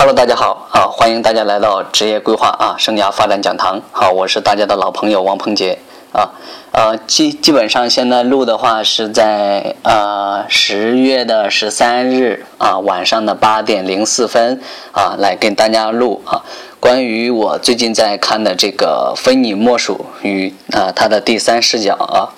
[0.00, 0.88] Hello，大家好啊！
[0.90, 3.82] 欢迎大家来到职业规划啊生涯发展讲堂。
[3.92, 5.76] 好，我是大家的老朋友王鹏杰
[6.14, 6.32] 啊。
[6.72, 14.62] 呃，基基本上现在录的话是在呃十月的十三日啊晚上的八点零四分
[14.92, 16.46] 啊来跟大家录啊。
[16.80, 22.32] 关于我最近在看的这个《非你莫属》与啊它的第三视角啊。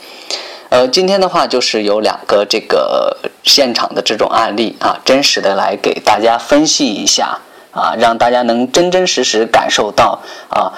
[0.70, 7.38] 呃，今天的话就是有两个这个现场的这种案例啊，真实的来给大家分析一下
[7.72, 10.72] 啊，让大家能真真实实感受到啊，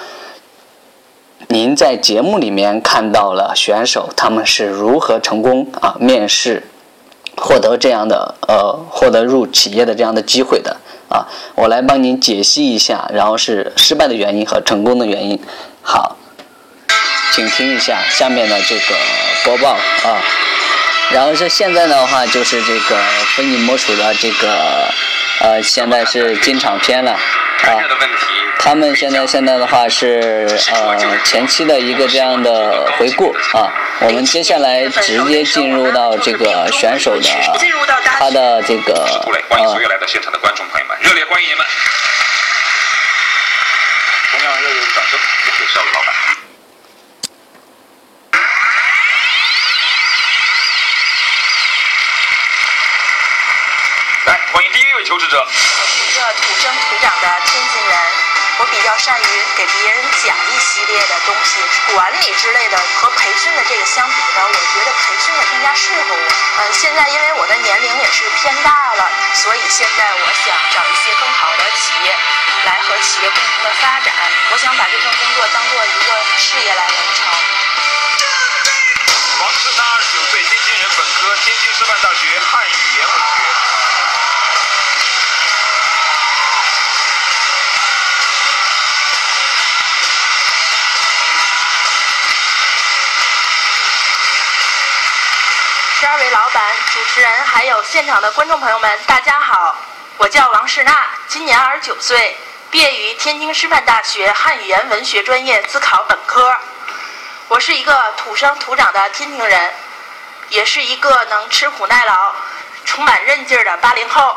[1.49, 6.63] 您在节目里面看到了选手他们是如何成功啊面试
[7.37, 10.77] 获得这样的呃获得入企业的这样的机会的
[11.09, 15.39] 啊，我来帮您解析一下，然后是失败的原因和成功的原因。
[15.81, 16.17] 好，
[17.33, 18.95] 请听一下下面的这个。
[19.43, 20.23] 播报啊，
[21.11, 22.99] 然后是现在的话就是这个
[23.35, 24.91] 非你莫属的这个
[25.41, 27.19] 呃，现在是进场片了啊。
[28.57, 33.71] 他们现在现在的话是呃前期的一个这样的回顾啊。
[33.99, 37.21] 我们接下来直接进入到这个选手的
[38.03, 39.05] 他的这个
[39.49, 41.65] 欢迎所有来到现场的观众朋友们，热烈欢迎你们！
[44.31, 46.24] 同样热烈的掌声送给邵老板。
[55.15, 57.95] 求职者，我是一个土生土长的天津人，
[58.59, 61.55] 我比较善于给别人讲一系列的东西，
[61.95, 66.27] 管理之类的和培训的这个相比呢，我觉得培训的更加适合我。
[66.59, 72.11] 嗯，现在因为我的年龄也是偏大了，所以现在我想找一些更好的企业
[72.65, 74.11] 来和企业共同的发展。
[74.51, 77.23] 我想把这份工作当做一个事业来完成。
[79.39, 83.74] 王志刚，二十九岁，天津人，本科，天津师范大学汉语言文学。
[96.25, 99.75] 位老板、主持人，还有现场的观众朋友们，大家好！
[100.17, 102.35] 我叫王世娜，今年二十九岁，
[102.71, 106.55] 毕业于天津师范大学汉语言文学专业自考本科。
[107.47, 109.71] 我是一个土生土长的天津人，
[110.49, 112.33] 也是一个能吃苦耐劳、
[112.85, 114.35] 充满韧劲儿的八零后。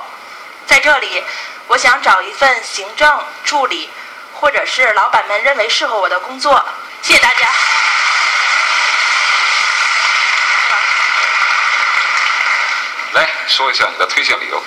[0.66, 1.24] 在这里，
[1.68, 3.88] 我想找一份行政助理，
[4.34, 6.62] 或者是老板们认为适合我的工作。
[7.00, 7.48] 谢谢大家。
[13.18, 14.62] 来说一下你的推荐理由。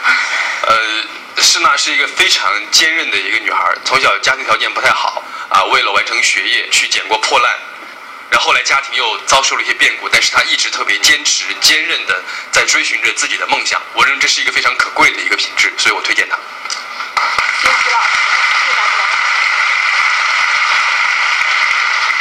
[0.64, 0.78] 呃，
[1.38, 7.58] 施娜是一个非常坚韧的一个女孩，从小家庭条件不太好啊，为了完成学业去捡过破烂，
[8.30, 13.82] 然后来家庭又遭受了一些变故，但是她一直特别坚持、坚韧的在追寻着自己的梦想。
[13.94, 16.38] 我认为这是一个非常可贵的一个品质，所以我推荐她。
[17.62, 18.18] 谢谢老师，
[18.52, 18.92] 谢谢大家。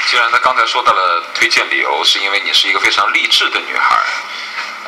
[0.06, 3.98] 既然他刚才说到了推荐理由，是因为你是一个非常励志的女孩。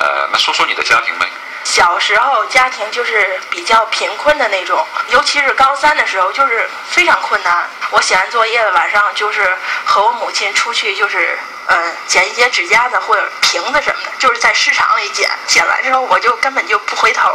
[0.02, 1.26] 呃，那说说你的家庭呗。
[1.62, 7.70] 小时候家庭就是比较贫困的那种，尤其是高三的时候，就是非常困难。
[7.92, 11.38] 我写完作业晚上就是和我母亲出去，就是
[11.74, 15.30] 嗯捡一些纸夹子或者瓶子什么的，就是在市场里捡。
[15.46, 17.30] 捡完之后我就根本就不回头，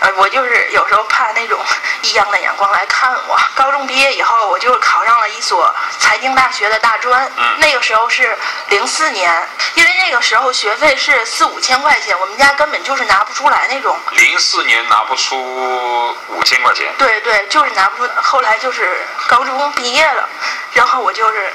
[0.00, 1.60] 呃，我就是有时候怕那种
[2.02, 3.38] 异样的眼光来看我。
[3.54, 7.30] 高中毕业以后，我就考上了一所财经大学的大专。
[7.58, 8.36] 那个时候是
[8.68, 13.96] 零四年，因为那个时候学费是四五千块钱，我们家根本就是拿不出来那种。
[14.12, 16.92] 零四年拿不出五千块钱。
[16.98, 18.12] 对对，就是拿不出。
[18.22, 20.28] 后来就是高中毕业了，
[20.72, 21.52] 然后我就是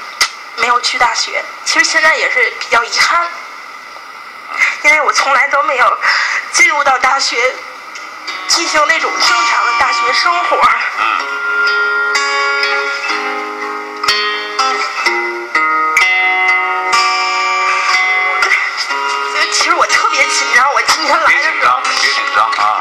[0.56, 1.44] 没有去大学。
[1.64, 3.28] 其实现在也是比较遗憾，
[4.82, 5.98] 因为我从来都没有
[6.52, 7.54] 进入到大学，
[8.48, 10.60] 进行那种正常的大学生活。
[19.52, 22.80] 其实我特别紧张，我今天来别紧张，别紧张啊！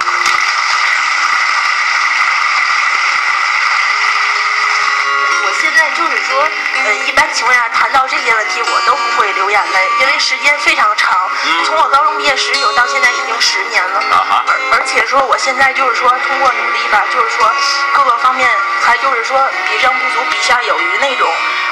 [5.45, 6.41] 我现在就是说，
[6.85, 11.29] 呃，一般情况下谈到这些问题，我都不会流眼泪，因为时间非常长。
[11.65, 14.01] 从我高中毕业十九到现在已经十年了，
[14.47, 17.51] 而而且说我现在就是说通过努力吧，就是说
[17.93, 18.49] 各个方面
[18.81, 21.27] 还就是说比上不足，比下有余那种。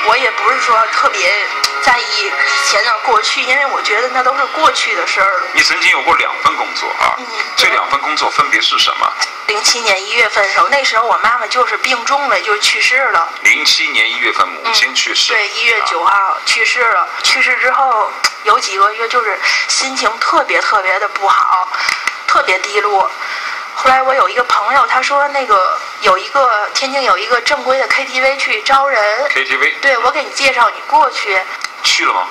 [0.06, 1.48] 我也不是说特别
[1.84, 2.32] 在意以
[2.68, 5.44] 前的过去，因为我觉得那都是过去的事儿了。
[5.54, 7.26] 你曾经有过两份工作啊，嗯
[7.56, 9.14] 这两份工作分别是什么？
[9.48, 13.30] 零七年一月份的时候，那时候我妈妈就是病重了，就去世了。
[13.42, 15.34] 零七年一月份，母亲去世。
[15.34, 17.08] 对，一月九号去世了。
[17.24, 18.12] 去世之后
[18.44, 21.68] 有几个月，就是心情特别特别的不好，
[22.28, 23.12] 特别低落。
[23.74, 31.40] 后来我有一个朋友，他说那个有一个天津有一个正规的 KTV 去招人，KTV 对我给你介绍，你过去
[31.84, 32.28] 去了吗？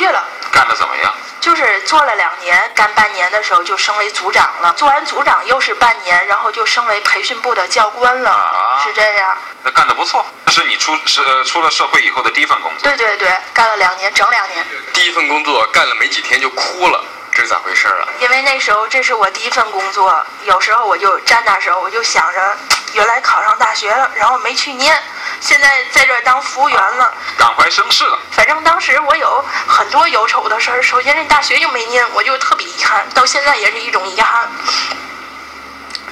[0.00, 0.24] 去了。
[0.50, 1.12] 干的怎么样？
[1.40, 9.36] 就是做了两年，干半年的时候就升为组长了，做完组长又是半年，然后就升为培训部的教官了，啊是这样。
[9.62, 10.24] 那干的不错。
[10.46, 12.80] 这是你出是呃出了社会以后的第一份工作。
[12.82, 14.66] 对对对，干了两年，整两年。
[14.94, 18.08] 第一份工作干了没几天就哭了，这是咋回事啊？
[18.20, 22.56] 因为那时候这是我第一份工作，有时候我就站那时候我就想着，
[22.94, 24.94] 原来考上大学了，然后没去念，
[25.40, 27.12] 现在在这儿当服务员了。
[27.36, 28.18] 感怀身世了。
[28.30, 34.48] 反正当时我有很多忧愁的事儿，首先这大学就没念，我就特别遗憾，到现在也是一种遗憾。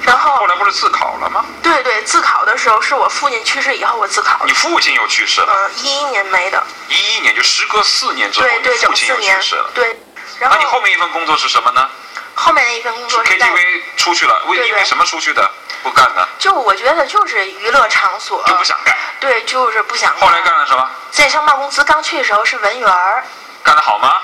[0.03, 1.45] 然后后来不是自考了吗？
[1.61, 9.69] 对对，自考的时候是我父亲去世以后我自考你，父亲又去世了，嗯，一一年没的，一一年就时隔四年之后，你对对，父亲又去世了，。
[9.75, 9.99] 对。
[10.39, 11.89] 然那你后后面一份工作是什么呢？
[12.33, 15.51] 后面那一份工作是，KTV 出去了，为因为什么出去的？
[15.83, 18.95] 不干的，就我觉得就是娱乐场所，就不想干。
[19.19, 20.89] 对，就是不想干后来干了什么？
[21.11, 23.23] 在商贸公司刚去的时候是文员儿，
[23.63, 24.21] 干得好吗？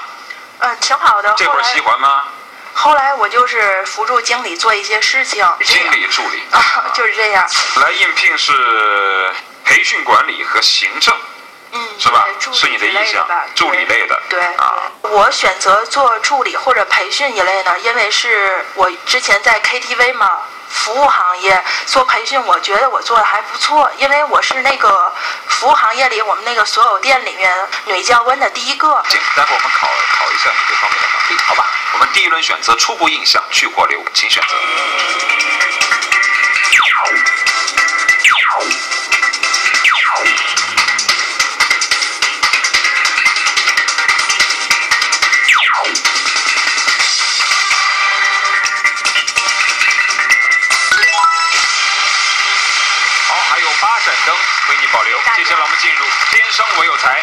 [0.59, 1.33] 嗯，挺好的。
[1.37, 2.25] 这会儿喜欢吗？
[2.73, 7.45] 后来我就是辅助经理做一些事情，经理助理啊，就是这样。
[7.81, 11.15] 来应聘是培训管理和行政，
[11.71, 13.25] 嗯，是吧是你的意向，
[13.55, 14.21] 助理类的。
[14.29, 14.73] 对，啊，
[15.03, 20.29] 我选择做助理或者培训一类呢，因为是我之前在 KTV 嘛，
[20.75, 25.11] 服务行业做培训，我觉得我做的还不错，因为我是那个
[25.47, 27.51] 服务行业里我们那个所有店里面
[27.85, 28.87] 女教官的第一个。
[29.09, 31.65] 行，待会我们考考一下你这方面的能力，好吧？
[31.93, 34.55] 我们第一轮选择初步印象去或留，请选择。
[55.45, 57.21] 接下来我们进入天生我有才。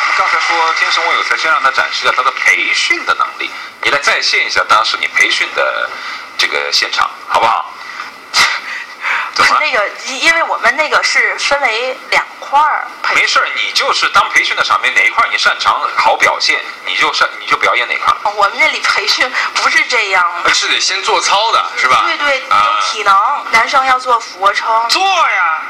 [0.00, 3.50] 我们刚才说天生我有才，先让他展示一下他的培训的能力。
[3.82, 5.90] 你来再现一下当时你培训的
[6.38, 7.74] 这个现场，好不好？
[9.34, 9.58] 怎么？
[9.58, 9.90] 那个，
[10.20, 12.24] 因为我们那个是分为两
[12.54, 12.86] 块儿。
[13.14, 18.14] 没事儿，你就是当培训的场面哪一块你擅长好表现，你就擅你就表演哪块。
[18.32, 22.04] 我们那里培训不是这样的，是得先做操的，是吧？
[22.06, 22.62] 对对，啊。
[22.64, 23.16] 有体能，
[23.50, 25.62] 男生要做俯卧撑，做呀，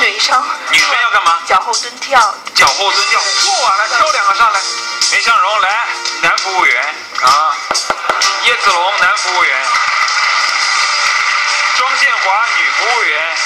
[0.00, 0.44] 女生。
[0.70, 1.38] 女生要干嘛？
[1.46, 4.60] 脚后蹲跳，脚后蹲跳，做完了挑两个上来。
[5.12, 5.86] 梅向荣来，
[6.22, 6.94] 男服务员。
[7.22, 7.54] 啊，
[8.44, 9.66] 叶子龙男服务员，
[11.76, 13.36] 庄建华女服务员，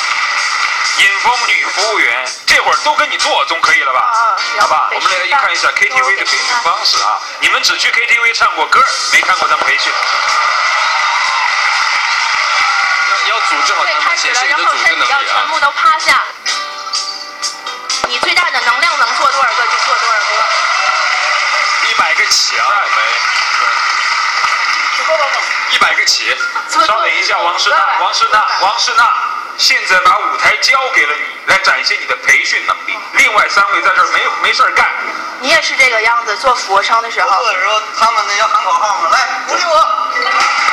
[0.98, 4.00] 尹峰女服务员，这会儿都跟你做总可以了吧？
[4.00, 7.18] 啊好吧，我们来看一下 KTV 的培训方式啊。
[7.40, 9.92] 你们只去 KTV 唱过歌，没看过咱们培训。
[13.24, 15.18] 你要组织好对，他们，开始了，显示你的组织然后身能力啊。
[15.18, 16.22] 体要全部都趴下。
[18.08, 20.24] 你最大的能量能做多少个就做多少个。
[21.88, 22.64] 一百个起啊，
[22.96, 23.02] 没。
[25.70, 26.36] 一百个起。
[26.68, 29.04] 稍等一下，王诗娜，王诗娜，王诗娜，
[29.60, 32.98] 现在把舞台交给了你，来展现你的培训能力。
[33.12, 34.88] 另外三位在这儿没没事儿干，
[35.38, 40.69] 你也是这个样子，做俯卧撑的时候做，的时候，他们那要喊口号嘛，来鼓励我。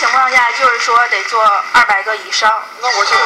[0.00, 2.50] 情况下就是说得做二百个以上。
[2.80, 3.16] 那我就培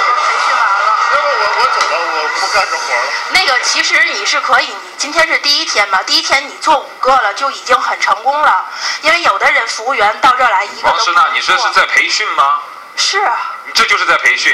[0.45, 0.97] 训完了。
[1.15, 3.13] 要不我我走了，我不干这活了。
[3.31, 8.67] 那个其实你是可以，你今天是第一天嘛，第一天你做五个了就已经很成功了，
[9.03, 12.61] 因为有的人服务员到这儿来一个都不王诗娜，你这是在培训吗？
[12.97, 14.53] 是啊，你这就是在培训，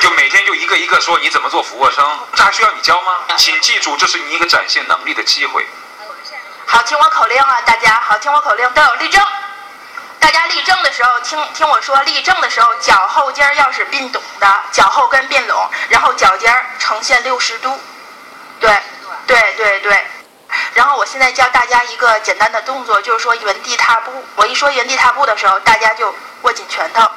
[0.00, 3.18] 就每天就一个一个说你怎么做俯卧撑，这还需要你教吗？
[3.36, 5.68] 请记住，这是你一个展现能力的机会。
[6.64, 9.22] 好，听我口令啊，大家好，听我口令都有立正。
[10.20, 17.80] 大家立正的时候，听听我说，立正的时候，脚后尖儿要是并拢的，脚后跟并拢，然后脚尖儿呈现六十度。
[18.60, 18.82] 对，
[19.26, 20.06] 对对对。
[20.74, 24.24] 然后我现在教大家一个简单的动作，就是说原地踏步。
[24.36, 27.08] 我一说原地踏步的时候，大家就握紧拳头。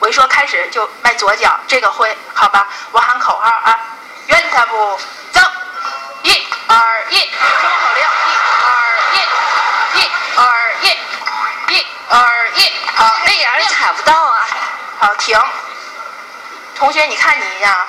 [0.00, 2.66] 我一说开始就迈左脚，这个会好吧？
[2.92, 3.78] 我喊口号啊，
[4.26, 4.98] 原地踏步，
[5.32, 5.40] 走，
[6.22, 7.30] 一二一，听
[7.62, 8.32] 我口令，一
[8.66, 8.68] 二
[9.14, 10.98] 一，一二一，
[11.74, 14.46] 一二一，好，那眼踩不到啊。
[15.00, 15.36] 好，停。
[16.76, 17.86] 同学，你看你一样，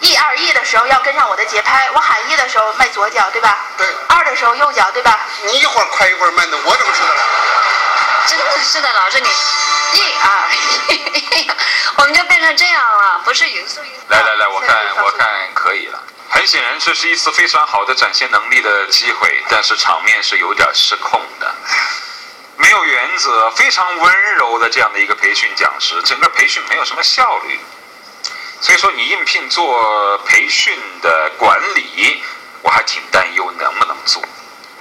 [0.00, 3.58] 一二一的时候要跟上我的节拍，我喊一的时候迈左脚，对吧？
[3.76, 5.20] 对二的时候右脚，对吧？
[5.44, 7.08] 你一会儿快一会儿慢的，我怎么知道？
[8.28, 11.50] 真的是的，老师你一二，一
[11.96, 14.00] 我们就变成这样了，不是匀速运动。
[14.08, 16.02] 来来来，我看我看可以了。
[16.28, 21.54] 很显然，这是一次非常好的展现能力的机会，但是场面是有点失控的。
[22.56, 27.58] 没有原则，非常温柔的这样的一个培训讲师，整个培训没有什么效率。
[28.60, 32.22] 所以说，你应聘做培训的管理，
[32.62, 34.22] 我还挺担忧能不能做。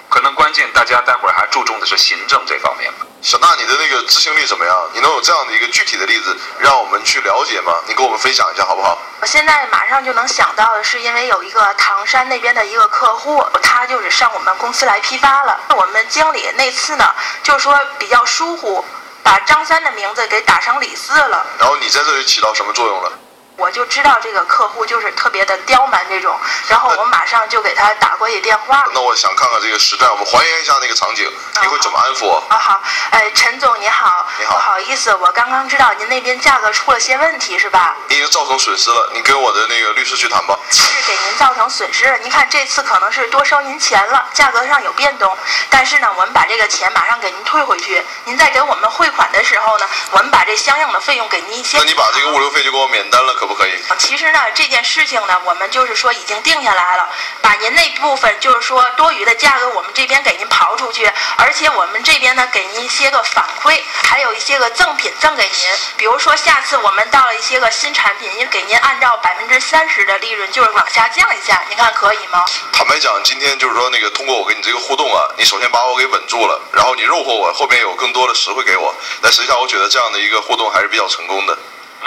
[0.07, 3.05] 可能关键大家待会儿还注重的是行政这方面吧。
[3.21, 4.89] 小娜，你的那个执行力怎么样？
[4.93, 7.73] 你能有这样的一个具体的例子让我们去了解吗？
[7.87, 8.97] 你跟我们分享一下好不好？
[9.25, 15.59] 我现在马上就能想到的是，因为有一个唐山那边的一个客户，他就是上我们公司来批发了。
[15.75, 18.85] 我们经理那次呢，就是说比较疏忽，
[19.23, 21.43] 把张三的名字给打成李四了。
[21.57, 23.11] 然后你在这里起到什么作用了？
[23.57, 28.83] 我就知道这个客户就是特别的刁蛮这种，然后我马上就给他打过去电话。
[28.93, 31.31] 那我想看看这个实战，我们还原一下那个场景，
[31.61, 32.43] 你会怎么安抚我？
[32.49, 32.81] 啊好，
[33.11, 37.95] 哎，陈总你好，你好不好意思，我刚刚知道您那边价格出了些问题是吧？
[38.09, 40.57] 你已经造成损失了，你跟我的那个律师去谈吧。
[40.69, 42.17] 是给您造成损失了。
[42.17, 45.37] 您看这次可能是多收您钱了，价格上有变动，
[45.69, 48.03] 但是呢，我们把这个钱马上给您退回去。
[48.25, 51.77] 您在给我们汇款的时候呢，我们把这相应的费用给您一些。
[51.77, 53.71] 那你把这个物流费就给我免单了，可不可以？
[53.97, 57.09] 其实呢，这件事情呢，我们就是说已经定下来了，
[57.41, 65.69] 把您那部分就是说多余的价格，我们这边给您刨出去，而且我们这边呢给您一些个反馈，还有一些个赠品赠给您。
[65.97, 72.45] 比如说下次我们到了一些个新产品，您给您按照百分之三十的利润就是往下降一下，您看可以吗？
[72.71, 78.93] 坦白讲，今天就是说那个通过我跟你这个互动啊，你首先把我给稳住了，然后你诱惑我，后面有更多的实惠给我。
[79.21, 81.57] 那实际上，我觉得这样的一个互动还是比较成功的。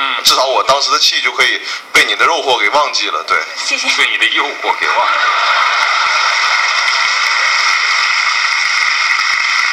[0.00, 1.60] 嗯，至少我当时的气就可以
[1.92, 3.20] 被你的诱惑给忘记了。
[3.24, 3.36] 对，
[3.66, 3.88] 谢谢。
[3.96, 5.12] 被你的诱惑给忘了。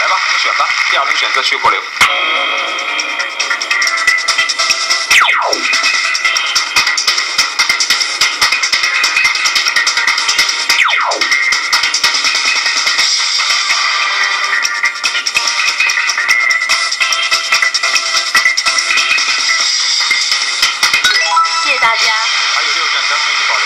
[0.01, 0.67] 来吧，你选吧。
[0.89, 1.79] 第二名选择去或留。
[23.47, 23.65] 保留。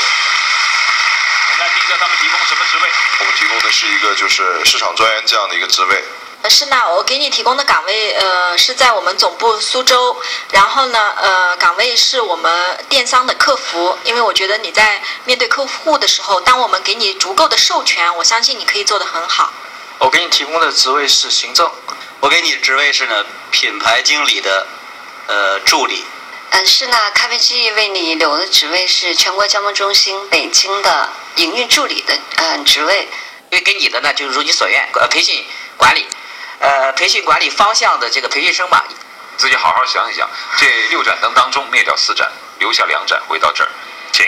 [1.52, 2.90] 我们来听一下他们提供什么职位。
[3.20, 6.04] 我们提供的是一个就是市场专员这样的一个职位。
[6.42, 10.16] 呃是呢我给你提供的岗位，呃，是在我们总部苏州，
[10.52, 19.52] 然后呢，呃，岗位是我们电商的客服，因为我觉得你在面对客户的时候，当我们给你足够的授权，我相信你可以做得很好。
[19.98, 21.70] 我给你提供的职位是行政，
[22.22, 24.66] 我给你职位是呢品牌经理的
[25.28, 26.06] 呃助理。
[26.52, 33.08] 嗯，是呢咖啡机为你留的职位是全国加盟中心北京的营运助理的嗯职位。
[33.52, 35.44] 因为给你的呢就是如你所愿，呃，培训
[35.76, 36.06] 管理，
[36.60, 38.86] 呃，培训管理方向的这个培训生吧。
[39.38, 43.70] 自己好好想一想，这六盏灯当中灭掉四盏，留下两盏，回到这儿，
[44.12, 44.26] 请。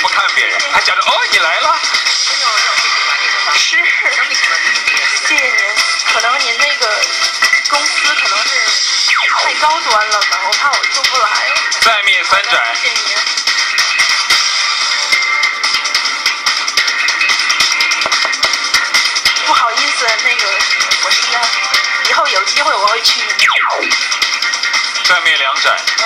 [0.00, 1.78] 不看别人，还想着哦你来了。
[3.54, 3.76] 是，
[5.28, 5.56] 谢谢您。
[6.12, 7.04] 可能您那个
[7.68, 8.50] 公司可能是
[9.44, 11.54] 太高端了吧，我怕我做不来了。
[11.80, 13.16] 再灭三盏谢谢您。
[19.46, 20.48] 不好意思，那个
[21.04, 21.40] 我实在
[22.08, 23.20] 以后有机会我会去。
[25.04, 26.04] 再灭两盏，嗯。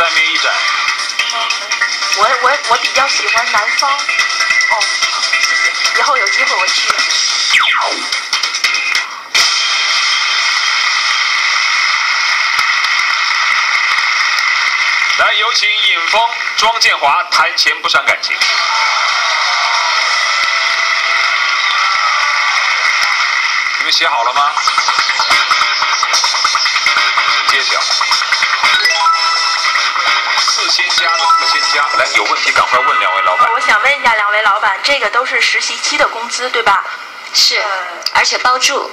[0.00, 0.50] 再灭一盏，
[2.16, 3.90] 我我我比较喜欢南方。
[3.90, 4.80] 哦，
[5.10, 5.98] 好，谢谢。
[5.98, 6.88] 以后有机会我去。
[15.18, 18.34] 来有请尹峰、庄建华谈钱不伤感情。
[23.80, 24.50] 你们写好了吗？
[27.48, 27.78] 揭晓。
[30.60, 33.50] 四千加的四千加，来，有问题赶快问两位老板。
[33.52, 36.84] 我想问一下两位老板，这个都是实习期的工资对吧？
[37.32, 37.62] 是，
[38.12, 38.90] 而且包住，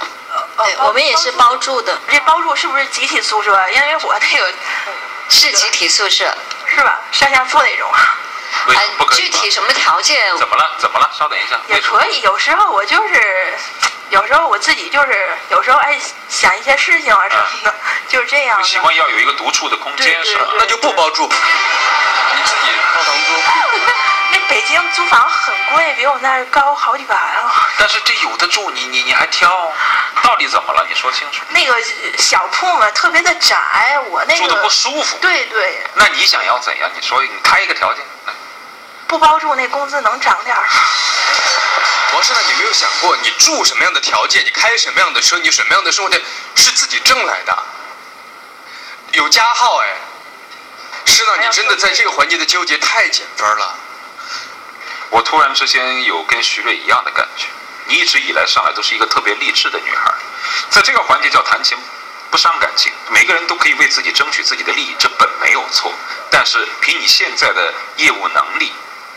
[0.57, 3.51] 对，我们也是包住的，这包住是不是集体宿舍？
[3.69, 4.53] 因为我那个
[5.29, 6.33] 是集体宿舍。
[6.69, 6.99] 是吧？
[7.11, 7.89] 上下铺那种。
[8.67, 9.31] 为什么不可以吗？
[9.31, 10.37] 具体什么条件？
[10.37, 10.75] 怎么了？
[10.77, 11.09] 怎么了？
[11.17, 11.57] 稍等一下。
[11.67, 13.57] 也可以，有时候我就是，
[14.09, 17.73] 有时候我自己就是，有时候爱想一些事情啊什么的，
[18.09, 18.63] 就是这样的。
[18.65, 20.45] 喜欢要有一个独处的空间，是吧？
[20.57, 21.27] 那就不包住。
[21.27, 21.35] 套
[23.03, 23.33] 房租。
[24.31, 27.49] 那北京租房很贵，比我们那儿高好几百了。
[27.77, 29.73] 但是这有的住，你你你还挑，
[30.21, 30.85] 到底怎么了？
[30.89, 31.43] 你说清楚。
[31.49, 31.73] 那个
[32.17, 35.17] 小铺嘛，特别的窄，我那个住的不舒服。
[35.21, 35.81] 对对。
[35.95, 36.89] 那你想要怎样？
[36.93, 38.03] 你说，你开一个条件。
[39.07, 40.63] 不包住，那工资能涨点儿。
[42.13, 42.39] 王师呢？
[42.47, 47.57] 你没有想过，你住什么样的条件，你开什么样的车，你什么样的生活条件是自己挣来的，
[49.17, 49.87] 有加号哎。
[51.05, 53.75] 是呢，你真的在这个环节的纠结太减分了。
[55.09, 57.47] 我突然之间有跟徐瑞一样的感觉，
[57.87, 60.13] 你一直以来上来都是一个特别励志的女孩，
[60.69, 61.75] 在这个环节叫谈情
[62.29, 65.91] 不伤感情，每个人都可以为自己争取自己的利益，这本没有错。
[66.29, 68.71] 但是凭你现在的业务能力。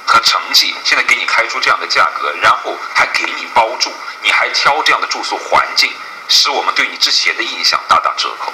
[0.07, 3.93] 和成绩，现在给你开出这样的价格，然后还给你包住，
[4.23, 5.93] 你还挑这样的住宿环境，
[6.29, 8.53] 使我们对你之前的印象大打折扣。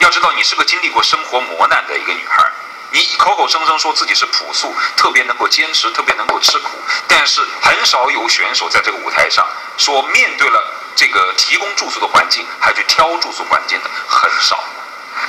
[0.00, 2.42] 要知道，你是个经历过生活磨难的一个女孩，
[2.90, 6.70] 你口口声声说自己是朴素，特别能够坚持，特别能够吃苦，
[7.06, 14.58] 但是很少有选手在这个舞台上说面对了这个提供住宿的环境，还去挑住宿环境的很少。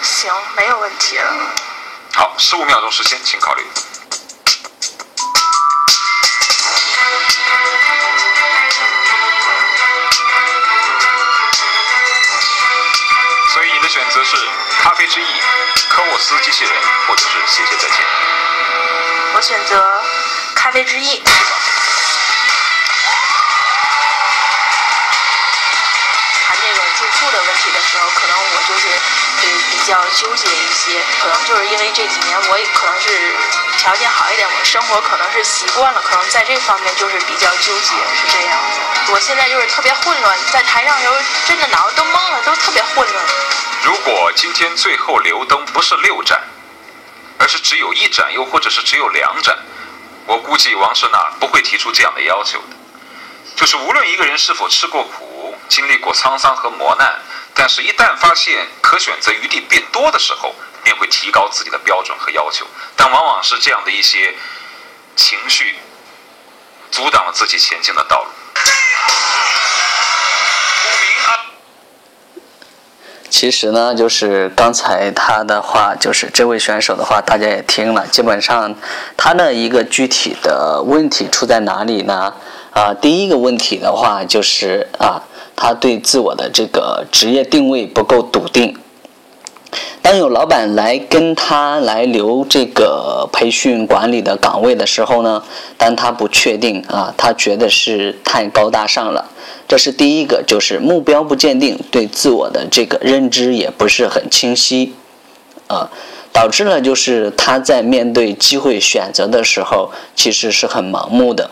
[0.02, 1.36] 行，没有问题了。
[2.14, 3.66] 好，十五秒钟时间，请考虑。
[15.02, 15.26] 咖啡之翼、
[15.90, 16.72] 科沃斯机器人，
[17.08, 18.06] 或者是谢谢再见。
[19.34, 20.00] 我选择
[20.54, 21.24] 咖啡之翼。
[26.52, 28.90] 谈这个住宿的问题的时候，可能我就是
[29.40, 33.08] 比比较纠结一些，可能就是因为这几年我也可能是
[33.78, 39.12] 条件好一点，我生活可能是习惯了，可能在这方面就是比较纠结，是这样子。
[39.14, 41.16] 我现在就是特别混乱，在台上时候
[41.48, 43.26] 真的脑子都懵了，都特别混乱。
[43.84, 46.38] 如果今天最后留灯不是六盏，
[47.38, 49.58] 而是只有一盏，又或者是只有两盏，
[50.26, 52.76] 我估计王世娜不会提出这样的要求的。
[53.56, 57.20] 就是无论一个人是否吃过苦，经历过沧桑和磨难，
[57.54, 62.66] 但是一旦发现可选择余地变多的时候，便会提高自己的标准和要求。
[62.96, 64.34] 但往往是这样的一些
[65.16, 65.76] 情绪，
[66.90, 68.30] 阻挡了自己前进的道路。
[73.30, 78.06] 其实呢，就是刚才他的话，就是这位选手的话，大家也听了。
[78.08, 78.76] 基本上，
[79.18, 82.36] 他的一个具体的问题出在哪里呢？
[82.72, 85.22] 啊，第一个问题的话，就是啊，
[85.56, 88.76] 他对自我的这个职业定位不够笃定。
[90.02, 95.44] 当有老板来跟他来留这个培训管理的岗位的时候呢，
[95.78, 99.30] 但他不确定啊，他觉得是太高大上了。
[99.68, 104.94] 这是第一个，就是目标不坚定，对自我的这个认知也不是很清晰，
[105.68, 105.90] 啊，
[106.34, 111.52] 导致了就是他在面对机会选择的时候，其实是很盲目的。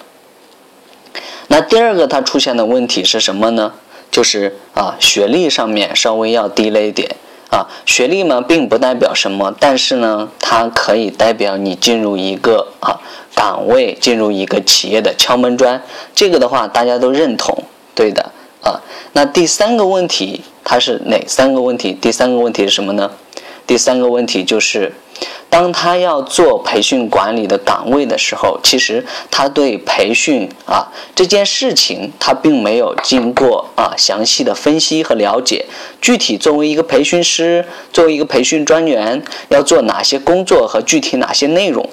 [1.50, 3.74] 那第二个他出现的问题是什么呢？
[4.10, 7.16] 就是啊，学历上面稍微要低了一点
[7.52, 13.02] 啊，学历嘛并不代表什么，但是呢，它可以代表你进入一个啊
[13.36, 15.82] 岗位，进入一个企业的敲门砖，
[16.16, 17.64] 这个的话大家都认同。
[17.94, 18.32] 对的
[18.64, 18.82] 啊，
[19.14, 21.94] 那第三个问题它是哪三个问题？
[21.94, 23.12] 第三个问题是什么呢？
[23.68, 24.94] 第三个问题就是，
[25.49, 35.65] 当他要做培训管理的岗位的时候，其实他对培训啊这件事情他并没有经过啊详细的分析和了解。
[36.01, 41.89] 具体作为一个培训师，作为一个培训专员，要做哪些工作和具体哪些内容？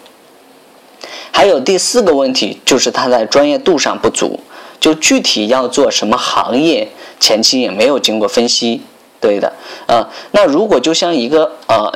[1.32, 4.40] 还有第四个问题就是他在专业度上不足。
[4.78, 6.86] 就具体要做什么行业，
[7.18, 8.82] 前期也没有经过分析，
[9.18, 9.50] 对的，
[9.86, 11.90] 啊，那如果就像一个呃，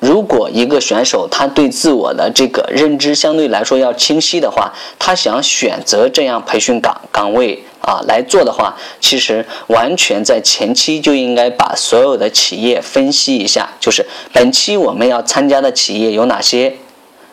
[0.00, 16.74] 如果一个选手他对自我的这个认知相对来说要清晰的话，他想选择这样培训岗岗位啊来做的话，其实完全在前期就应该把所有的企业分析一下，就是本期我们要参加的企业有哪些，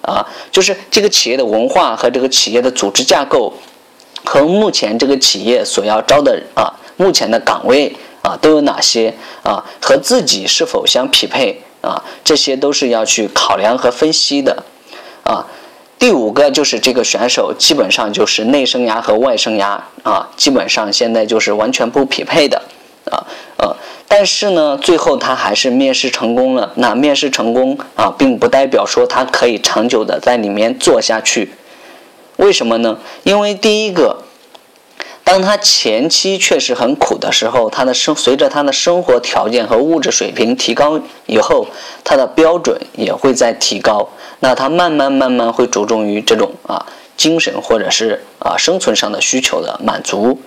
[0.02, 3.54] 啊，就是这个企业的文化和这个企业的组织架构。
[4.26, 9.64] 和目前这个企业所要招的啊，目前的岗位啊都有哪些啊？
[9.82, 12.04] 和自己是否相匹配啊？
[12.24, 14.64] 这些都是要去考量和分析的
[15.24, 15.46] 啊。
[15.98, 22.62] 第五个就是这个选手基本上就是内生涯和外生涯啊，基本上现在就是完全不匹配的
[23.10, 23.26] 啊
[23.58, 23.76] 呃，
[24.08, 26.72] 但是呢，最后他还是面试成功了。
[26.76, 31.54] 那面试成功啊，并不代表说他可以长久的在里面做下去。
[32.36, 33.00] 为什么呢？
[33.24, 34.18] 因为第一个，
[35.28, 41.68] 当他前期确实很苦的时候，他的生随着他的生活条件和物质水平提高以后，
[42.06, 44.08] 他的标准也会在提高。
[44.40, 46.86] 那他慢慢慢慢会着重于这种啊
[47.18, 50.40] 精神或者是啊生存上的需求的满足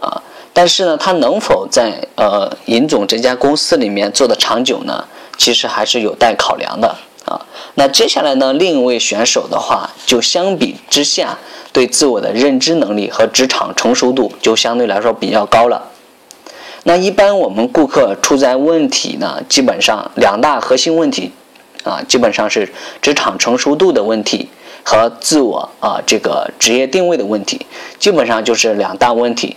[0.00, 0.20] 啊。
[0.52, 5.04] 但是呢，他能否在呃尹总这家公司里面做的长久呢？
[5.38, 6.96] 其实还是有待考量的
[7.30, 7.46] 啊。
[7.76, 11.38] 那接下来呢，另一位选手的话，就相比之下。
[11.72, 15.80] 对自我的认知能力和职场成熟度就相对来说比较高了。
[16.82, 21.30] 那一般我们顾客出在问题呢，基本上两大核心问题，
[21.84, 22.68] 啊，基本上是
[23.00, 24.48] 职场成熟度的问题
[24.82, 27.64] 和自我啊这个职业定位的问题，
[28.00, 29.56] 基本上就是两大问题。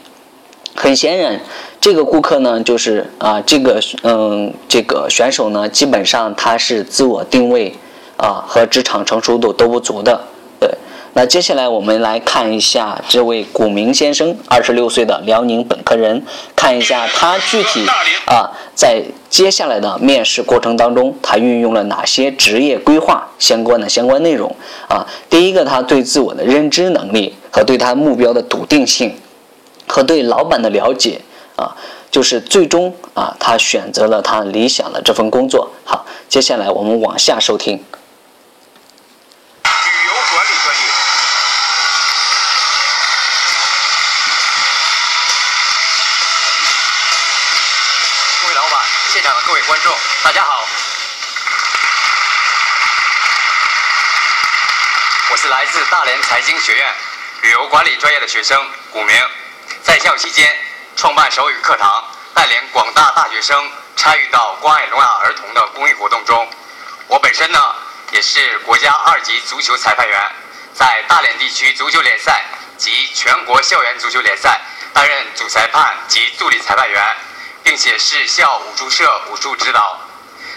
[0.75, 1.39] 很显然，
[1.79, 7.73] 这个顾客呢，就是啊这个嗯这个选手呢，基本上他是自我定位
[8.17, 10.19] 啊和职场成熟度都不足的。
[10.59, 10.69] 对
[11.13, 16.23] 那接下来我们来看一下这位古明先生，二十六岁的辽宁本科人，
[16.55, 17.85] 看一下他具体
[18.25, 24.55] 啊在接下来的面试过程当中，他运用了哪些职业规划相关的相关内容
[24.89, 25.05] 啊？
[25.29, 29.13] 第一个，他对自我的认知能力和对他目标的笃定性，
[29.93, 31.21] 和对老板的了解
[31.55, 31.77] 啊，
[32.09, 35.71] 就是最终啊他选择了他理想的这份工作。
[35.85, 37.77] 好，接下来我们往下收听
[48.41, 48.81] 各位老板
[49.13, 49.93] 现场的各位观众。
[50.23, 50.65] 大家好，
[55.29, 56.83] 我是来自大连财经学院
[57.43, 58.57] 旅游管理专业的学生
[58.91, 59.15] 古明，
[59.83, 60.49] 在校期间
[60.95, 66.49] 创办手语课堂，带领广大大学生参与到关爱聋哑儿童的公益活动中。
[67.07, 67.59] 我本身呢
[68.11, 70.31] 也是国家二级足球裁判员，
[70.73, 72.45] 在大连地区足球联赛
[72.77, 74.61] 及全国校园足球联赛
[74.93, 77.15] 担任主裁判及助理裁判员，
[77.61, 79.99] 并且是校武术社武术指导。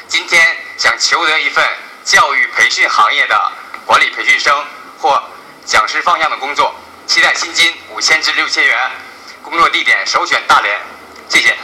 [0.06, 1.68] 今天想求得一份
[2.04, 3.52] 教育培训行业的
[3.84, 4.64] 管理培训生
[5.00, 5.20] 或
[5.64, 6.72] 讲师方向的工作，
[7.08, 8.90] 期待薪金五千至六千元，
[9.46, 10.76] 工作地点首选大连，
[11.28, 11.56] 谢谢。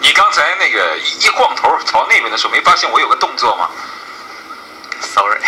[0.00, 3.70] 你刚才那个一晃头朝那边的时候，没发现我有个动作吗
[5.00, 5.40] ？Sorry。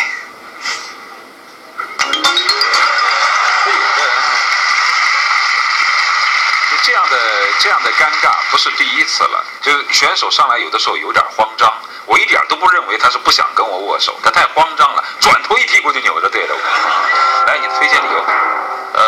[6.82, 7.18] 这样的
[7.60, 11.70] 这样的尴尬不是第一次了，就是选手上来有的时候有点慌张，
[12.08, 16.60] 我一点都不认为他是不想跟我握手，他太慌张了，转头一屁股就扭着对着我。
[17.46, 18.18] 来，你推荐理由。
[18.94, 19.04] 呃，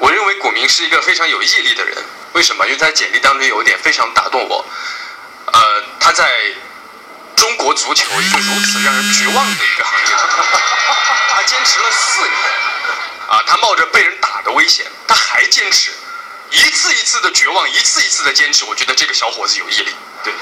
[0.00, 1.96] 我认为古明是一个非常有毅力的人，
[2.32, 2.66] 为什么？
[2.66, 4.66] 因为他简历当中有一点非常打动我。
[5.46, 6.28] 呃，他在
[7.36, 10.14] 中国足球一个如此让人绝望的一个行业，
[11.30, 12.34] 他坚持了四年，
[13.28, 15.92] 啊，他冒着被人打的危险，他还坚持。
[16.50, 19.94] 一次一次的绝望，一次一次的坚持，我觉得这个小伙子有毅力。
[20.24, 20.34] 对。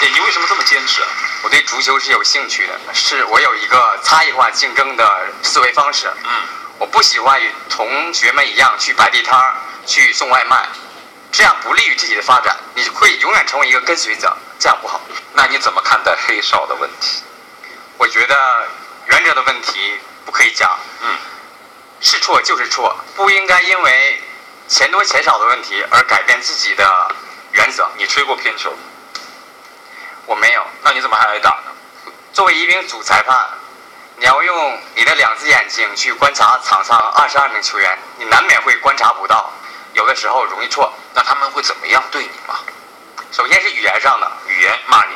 [0.00, 1.02] 你你为什么这么坚持？
[1.42, 6.10] 我对足球是有兴趣的，是我有一个差异化竞争的思维方式。
[6.24, 6.30] 嗯。
[6.78, 9.54] 我不喜欢与同学们一样去摆地摊儿、
[9.86, 10.68] 去送外卖，
[11.30, 12.56] 这样不利于自己的发展。
[12.74, 15.00] 你会永远成为一个跟随者，这样不好。
[15.34, 17.22] 那你怎么看待黑哨的问题？
[17.96, 18.68] 我觉得
[19.06, 19.98] 原则的问题。
[20.26, 20.70] 不可以讲，
[21.02, 21.18] 嗯，
[22.00, 24.20] 是错就是错，不应该因为
[24.66, 27.14] 钱多钱少的问题而改变自己的
[27.52, 27.88] 原则。
[27.98, 28.74] 你吹过偏球？
[30.26, 30.66] 我没有。
[30.82, 31.72] 那你怎么还挨打呢？
[32.32, 33.48] 作为一名主裁判，
[34.16, 39.52] 你要用你的两只眼睛去观察场上二十二名球员，你难免会观察不到，
[39.92, 40.92] 有的时候容易错。
[41.14, 42.58] 那他们会怎么样对你吗？
[43.30, 45.14] 首先是语言上的，语言骂你，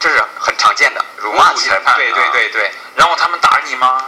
[0.00, 1.96] 这是很常见的辱骂裁判。
[1.96, 2.72] 对对对对。
[2.96, 4.04] 然后他们打你吗？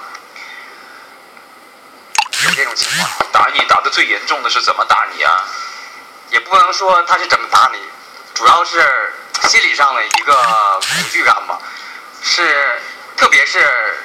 [2.45, 5.45] 有这种情况，打你打的最严重的是怎么打你啊？
[6.31, 7.79] 也不能说他是怎么打你，
[8.41, 9.13] 主要是
[9.51, 11.59] 心理上的一个恐惧感吧。
[12.23, 12.81] 是，
[13.15, 14.03] 特别是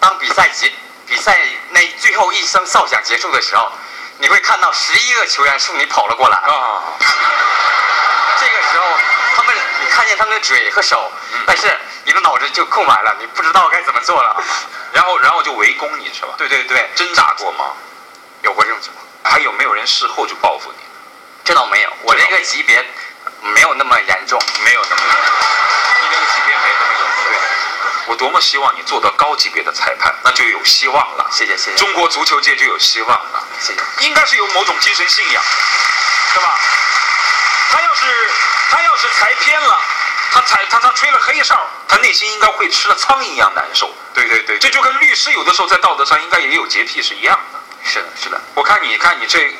[0.00, 0.72] 当比赛结
[1.06, 1.38] 比赛
[1.70, 3.70] 那最后一声哨响结束的时候，
[4.18, 6.36] 你会看到十一个球员冲你跑了过来。
[6.36, 6.82] 啊。
[8.40, 8.86] 这个时候，
[9.36, 9.54] 他们
[9.84, 11.08] 你看见他们的嘴和手，
[11.46, 14.42] 但是你的脑子就空白了，你不知道该怎么做了。
[14.92, 16.34] 然后，然后就围攻你是吧？
[16.36, 17.66] 对对对，挣扎过吗？
[18.42, 19.06] 有过这种情况。
[19.22, 20.78] 还有没有人事后就报复你？
[21.44, 22.84] 这倒没有，我这个级别
[23.42, 25.32] 没有那么严重，没有那么严重。
[26.00, 27.24] 你那个级别没那么严重。
[27.28, 27.36] 对，
[28.06, 31.28] 我多么希望你做到高级别的裁判，那就有希望了。
[31.30, 31.76] 谢谢谢谢。
[31.76, 33.44] 中国足球界就有希望了。
[33.60, 33.80] 谢谢。
[34.06, 35.42] 应该是有某种精神信仰，
[36.32, 36.58] 是吧？
[39.02, 39.80] 是裁偏了，
[40.30, 43.92] 他裁他他吹了黑哨，他内心应该会吃了苍蝇一样难受。
[44.14, 47.58] 对对对，这就跟律师有的时候在道德上应该也有洁癖是一样的。
[47.84, 48.40] 是的，是的。
[48.54, 49.52] 我看你看你这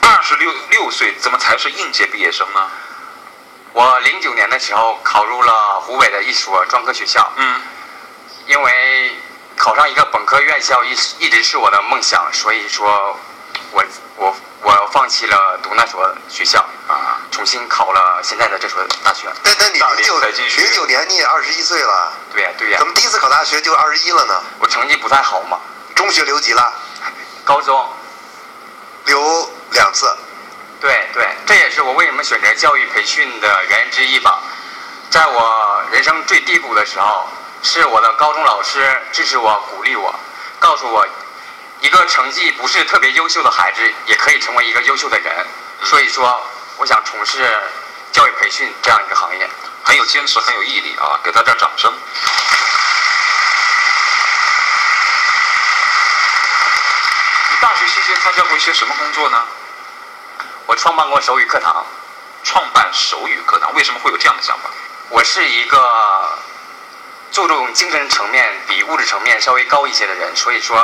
[0.00, 2.70] 二十六六岁，怎么才是应届毕业生呢？
[3.72, 7.60] 我零九年的时候考入了湖北的一所专科学校，嗯，
[8.46, 9.16] 因为
[9.56, 13.16] 考上一个本科院校一一直是我的梦想，所以说，
[13.70, 13.84] 我
[14.16, 19.28] 我我放弃了读那所学校啊，重新考了现在的这所大学。
[19.44, 24.42] 但但你零九零九年你也二十一岁了，对呀对呀，怎么第一次考大学就二十一了呢？
[24.58, 25.58] 我成绩不太好嘛。
[25.94, 26.72] 中学留级了，
[27.44, 27.88] 高中
[29.04, 30.12] 留两次。
[30.80, 34.42] 对对，这也是我为什么选择教育培训的原因之一吧。
[35.10, 37.28] 在我人生最低谷的时候，
[37.62, 40.18] 是我的高中老师支持我、鼓励我，
[40.58, 41.06] 告诉我，
[41.80, 45.46] 一个成绩不是特别优秀的孩子也可以成为一个优秀的人。
[45.84, 46.40] 所以说，
[46.78, 47.44] 我想从事
[48.10, 49.50] 教育培训这样一个行业，
[49.82, 51.20] 很有坚持，很有毅力啊！
[51.22, 51.92] 给他点掌声。
[57.50, 59.44] 你大学期间参加过一些什么工作呢？
[60.70, 61.84] 我创办过手语课堂，
[62.44, 64.70] 创办手语课堂，为什么会有这样的想法？
[65.08, 66.38] 我是一个
[67.32, 70.78] 注重精神层面比物质层面稍微高一些的人，所以说，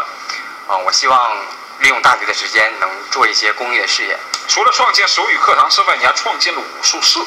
[0.66, 1.36] 啊，我希望
[1.78, 4.18] 利用大学的时间能做一些公益的事业。
[4.48, 7.20] 除了创建手语课堂之外，你还创建了武术社。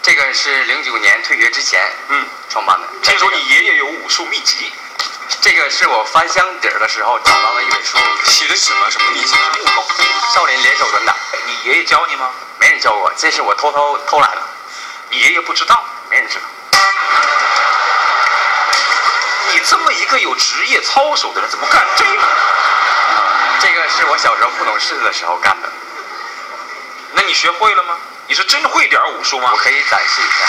[0.00, 2.88] 这个是零九年退学之前，嗯，创办的。
[3.02, 4.72] 听说你爷爷有武术秘籍，
[5.40, 9.34] 这个是我翻箱底儿的时候找到的一本书，写的什么什么秘籍？
[9.58, 9.84] 木头，
[10.34, 11.14] 少林联手短打。
[11.46, 12.30] 你爷爷教你吗？
[12.58, 14.42] 没人教我，这是我偷偷偷来的。
[15.10, 16.44] 你爷爷不知道，没人知道。
[19.50, 22.22] 你这么一个有职业操守的人，怎么干这个？
[23.60, 25.68] 这个是我小时候不懂事的时候干的。
[27.12, 27.96] 那你学会了吗？
[28.26, 29.50] 你是真会点武术吗？
[29.52, 30.46] 我可以展示一下。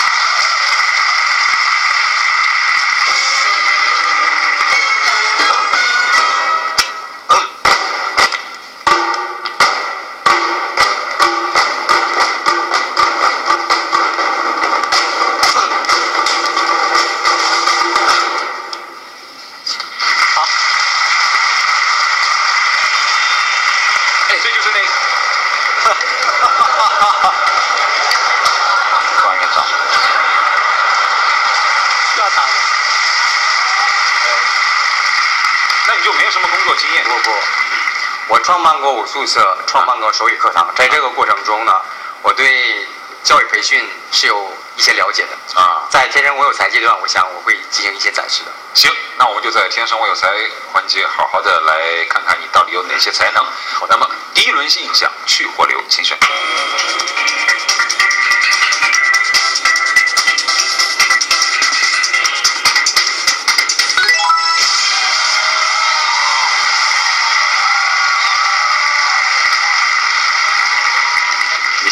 [38.50, 41.72] 创办过武术社，创办过手语课堂，在这个过程中呢，
[42.20, 42.84] 我对
[43.22, 45.86] 教育培训是有一些了解的啊。
[45.88, 48.50] 在天生我有才阶段，我想我会进行一些展示的。
[48.74, 50.26] 行，那我们就在天生我有才
[50.72, 53.46] 环节，好好的来看看你到底有哪些才能。
[53.88, 56.18] 那么第一轮印象去或留，请选。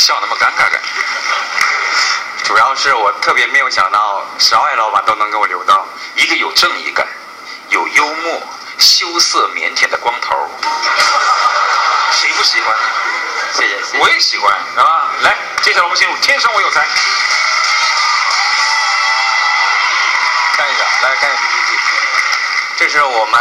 [0.09, 0.95] 笑那么尴尬干什么？
[2.43, 5.87] 主要是我特别没有想到，十二位老板都能给我留到。
[6.17, 7.07] 一个有正义感、
[7.69, 8.43] 有幽默、
[8.79, 10.51] 羞涩腼腆的光头，
[12.13, 12.75] 谁不喜欢？
[13.53, 15.11] 谢谢，谢谢我也喜欢，是吧！
[15.21, 16.81] 来，接下来我们进入天生我有才。
[20.57, 21.79] 看一下，来看一下 PPT。
[22.79, 23.41] 这是我们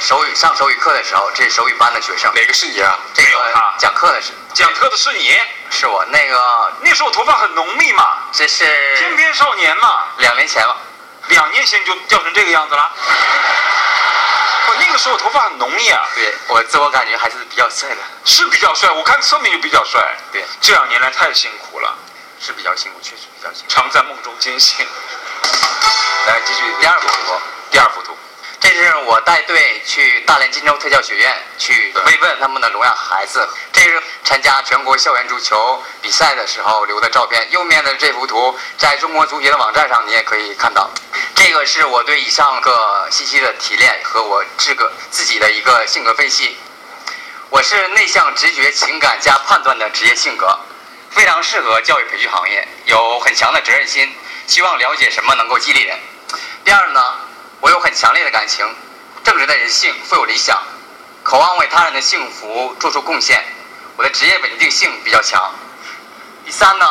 [0.00, 2.34] 手语上手语课的时候，这是手语班的学生。
[2.34, 2.98] 哪个是你啊？
[3.14, 5.40] 这个讲课的是讲课的是你，
[5.72, 6.04] 是我。
[6.12, 8.64] 那个那时候头发很浓密嘛，这是
[8.98, 10.76] 翩翩少年嘛，两年前了。
[11.28, 12.92] 两年前就掉成这个样子了。
[14.68, 16.06] 我那个时候头发很浓密啊。
[16.14, 20.00] 对我自我感觉还是比较帅的，是比较帅，我看侧面就比较帅。
[20.30, 21.96] 对，这两年来太辛苦了，
[22.38, 23.68] 是比较辛苦，确实比较辛苦。
[23.68, 24.86] 常在梦中惊醒。
[26.26, 28.16] 来继续第二幅图，第二幅图，
[28.62, 33.48] 这是我带队去大连金州特教学院去慰问他们的聋哑孩子。
[33.72, 37.44] 这是参加全国校园足球比赛的时候留的照片。
[37.50, 40.88] 右面的这幅图，在中国足协的网站上你也可以看到。
[41.34, 46.56] 这个是我对以上个信息的提炼和我自个自己的一个性格分析。
[47.50, 50.56] 我是内向、直觉、情感加判断的职业性格，
[51.10, 54.14] 非常适合教育培训行业，有很强的责任心，
[54.46, 55.98] 希望了解什么能够激励人。
[56.64, 57.00] 第二呢，
[57.62, 58.66] 我有很强烈的感情，
[59.22, 60.60] 正直的人性，富有理想，
[61.22, 63.40] 渴望为他人的幸福做出贡献。
[63.96, 65.40] 我的职业稳定性比较强。
[66.44, 66.84] 第三呢，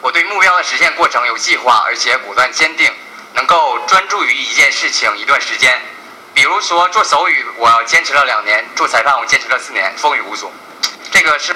[0.00, 2.92] 我对目标的实现过程有计划，而且果断坚定，
[3.34, 5.80] 能够专注于一件事情一段时间。
[6.34, 10.52] 比如说做手语，我坚持了两年；做裁判，我坚持了四年，风雨无阻。
[11.12, 11.54] 这个是。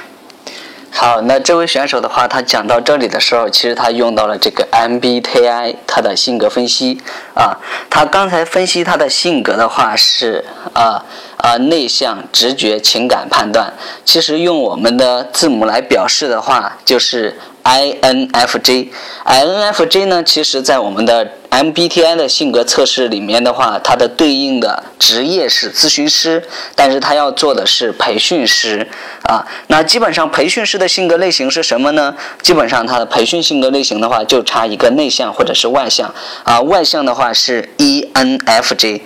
[0.93, 7.01] 好，那这位选手的话，他讲到这里的时候，其实他用到了这个 MBTI 他的性格分析
[7.35, 7.57] 啊。
[7.89, 11.03] 他刚才分析他的性格的话是啊
[11.39, 13.73] 啊内向、直觉、情感判断。
[14.05, 18.89] 其实用我们的字母来表示的话，就是 INFJ。
[19.25, 26.43] INFJ 呢，其实在我们的 MBTI 的性格测试里面的话，它的对应的职业是咨询师，
[26.75, 28.89] 但是他要做的是培训师
[29.25, 29.47] 啊。
[29.67, 32.15] 那基本上培训师的性格类型是什么呢？
[32.43, 36.61] 基本上他的培训性格类型的话，就差一个内向或者是外向啊。
[36.61, 38.99] 外向的话是 ENFJ，ENFJ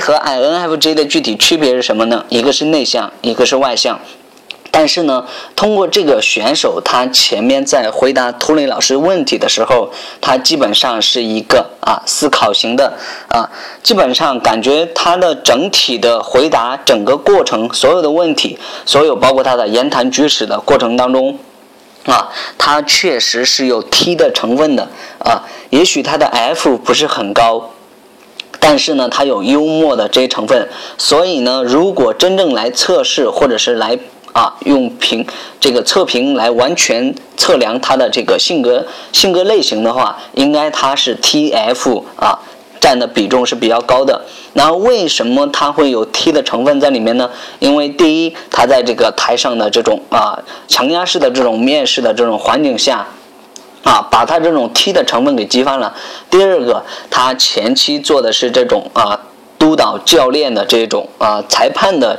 [0.00, 2.24] 和 INFJ 的具体区别是什么呢？
[2.28, 4.00] 一个是内向，一个是外向。
[4.74, 12.94] 但是呢，通过这个选手，他前面在回答涂磊老师问题的时候，他基本上是一个啊思考型的
[13.28, 13.48] 啊，
[13.82, 21.38] 基本上感觉他的整体的回答，整个过程所有的问题，所有包括他的言谈举止的过程当中，
[22.06, 27.70] 啊，他确实是有 T 的成分的啊，也许他的 F 不是很高。
[28.58, 33.98] 但是呢，他有幽默的这些成分，所以呢，如果真正来测试或者是来
[34.32, 35.26] 啊，用评
[35.60, 42.38] 这个测评来完全测量他的这个性格性格类型的话，应该他是 TF 啊，
[42.80, 44.22] 占的比重是比较高的。
[44.54, 47.28] 那为什么他会有 T 的成分在里面呢？
[47.58, 53.06] 因为第一，他在这个台上的这种啊强压式的这种面试的这种环境下，
[53.84, 55.94] 啊，把他这种 T 的成分给激发了。
[56.30, 59.20] 第二个，他前期做的是这种啊
[59.58, 62.18] 督导教练的这种啊裁判的。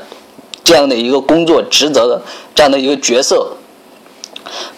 [0.64, 2.22] 这样的一个工作职责的
[2.56, 3.58] 这样的一个角色，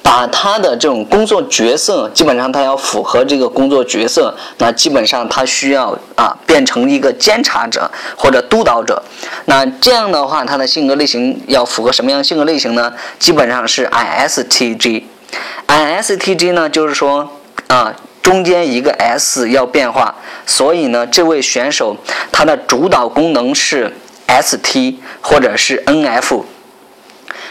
[0.01, 9.03] 把他的这种工作角色，基本上他要符合这个工作角色，那基本上他需要啊变成一个监察者或者督导者。
[9.45, 12.91] 那这样的话，他的性格类型要符合什么样性格类型呢？
[13.19, 15.03] 基本上是 ISTJ。
[15.67, 17.29] ISTJ 呢，就是说
[17.67, 17.93] 啊
[18.23, 20.15] 中间一个 S 要变化，
[20.47, 21.95] 所以呢，这位选手
[22.31, 23.93] 他的主导功能是。
[24.27, 26.45] S T 或者是 N F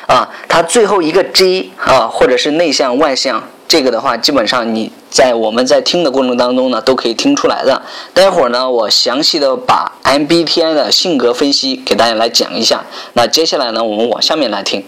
[0.06, 7.82] 啊，它最后一个 G 啊，或者是内向外向，这个的话，基本上你在我们在听的过程当中呢，都可以听出来的。
[8.12, 12.84] 待会儿呢，我详细的把 M B T I 的性格分析给大家来讲一下。
[13.14, 14.86] 那接下来呢，我们往下面来听。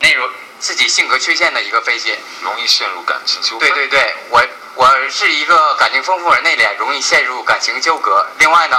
[0.00, 0.26] 内容
[0.58, 2.10] 自己性格缺陷的一个分析，
[2.42, 3.68] 容易陷入感情纠纷。
[3.68, 4.42] 对对对，我
[4.76, 8.26] 我是一个感情丰富而内敛，容易陷入感情纠葛。
[8.38, 8.76] 另外呢。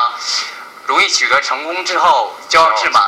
[0.88, 3.04] 容易取得成功之后骄傲自满，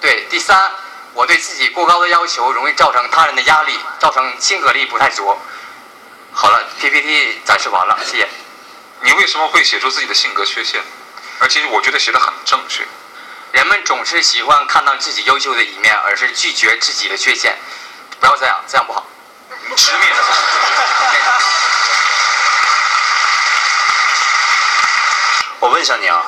[0.00, 0.26] 对。
[0.28, 0.70] 第三，
[1.12, 5.38] 我对自己过高的要求容易造成他人的压力，造成亲和力不太足。
[6.32, 8.28] 好了，PPT 展示完了，谢谢。
[9.02, 10.82] 你为什么会写出自己的性格缺陷？
[11.38, 12.86] 而且我觉得写的很正确。
[13.52, 17.56] 人们总是喜欢看到自己优秀的一面，而是拒绝自己的缺陷。
[18.20, 19.06] 不要这样，这样不好。
[19.76, 20.12] 直面。
[25.60, 26.22] 我问一下你啊。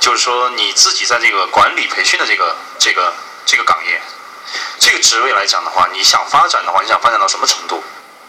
[0.00, 3.12] 就是说，你自己在这个管理培训的这个这个
[3.46, 4.00] 这个岗业，
[4.78, 7.82] 这个职位来讲的话，你想发展的话，你想发展到什么程度？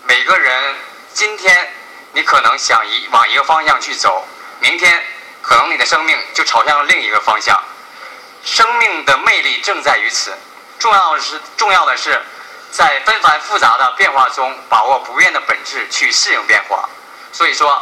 [0.03, 0.75] 每个人
[1.13, 1.73] 今天
[2.13, 4.25] 你可能想一往一个方向去走，
[4.59, 5.03] 明天
[5.41, 7.61] 可能你的生命就朝向另一个方向。
[8.43, 10.33] 生命的魅力正在于此。
[10.79, 12.21] 重要的是，重要的是
[12.71, 16.87] 在纷繁复杂的变化中，把握不变的本质，去适应变化。
[17.31, 17.81] 所以说，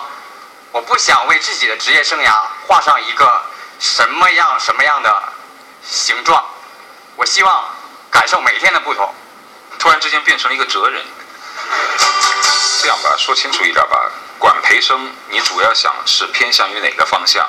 [0.71, 3.41] 我不想为自己的职业生涯画上一个。
[3.79, 5.23] 什么样什么样的
[5.83, 6.43] 形状？
[7.15, 7.65] 我希望
[8.09, 9.13] 感受每天的不同。
[9.79, 11.03] 突然之间变成了一个哲人。
[12.81, 14.11] 这样吧，说清楚一点吧。
[14.39, 17.47] 管培生，你主要想是偏向于哪个方向？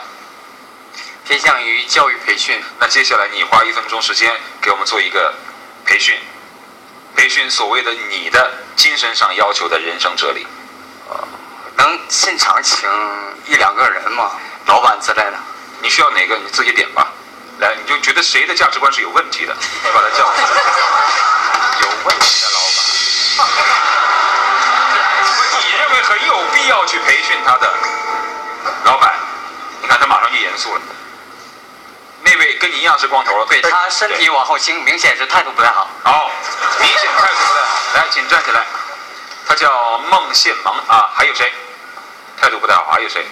[1.25, 2.63] 偏向于教育培训。
[2.79, 5.35] 那接下来你花一分钟时间给我们做一个
[5.87, 6.19] 培训，
[7.17, 10.47] 培训所谓的你的精神上要求的人生哲理。
[11.77, 12.89] 能现场请
[13.47, 14.33] 一两个人吗？
[14.67, 15.39] 老板之类的。
[15.85, 16.35] 你需要哪个？
[16.39, 17.13] 你自己点吧。
[17.59, 20.35] 来，你就觉得谁的价值观是有问题的，你把他叫来。
[21.83, 22.79] 有问题的老板。
[25.61, 27.71] 你认为很有必要去培训他的
[28.85, 29.13] 老板？
[29.83, 30.81] 你看他马上就严肃了。
[32.23, 35.87] 那位跟你一样是光头，对他身体往后倾，明显是态度不太好。
[36.03, 36.31] 好，
[36.81, 37.79] 明显态度不太好。
[37.97, 38.65] 来，请站起来。
[39.47, 41.53] 他叫孟宪芒啊，还有谁？
[42.41, 43.27] 态度不太好，还有谁？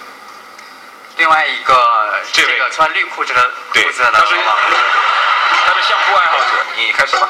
[1.17, 4.35] 另外一个这个穿绿裤子的裤子的他是
[5.65, 7.29] 他是相扑爱好者，你开始吧。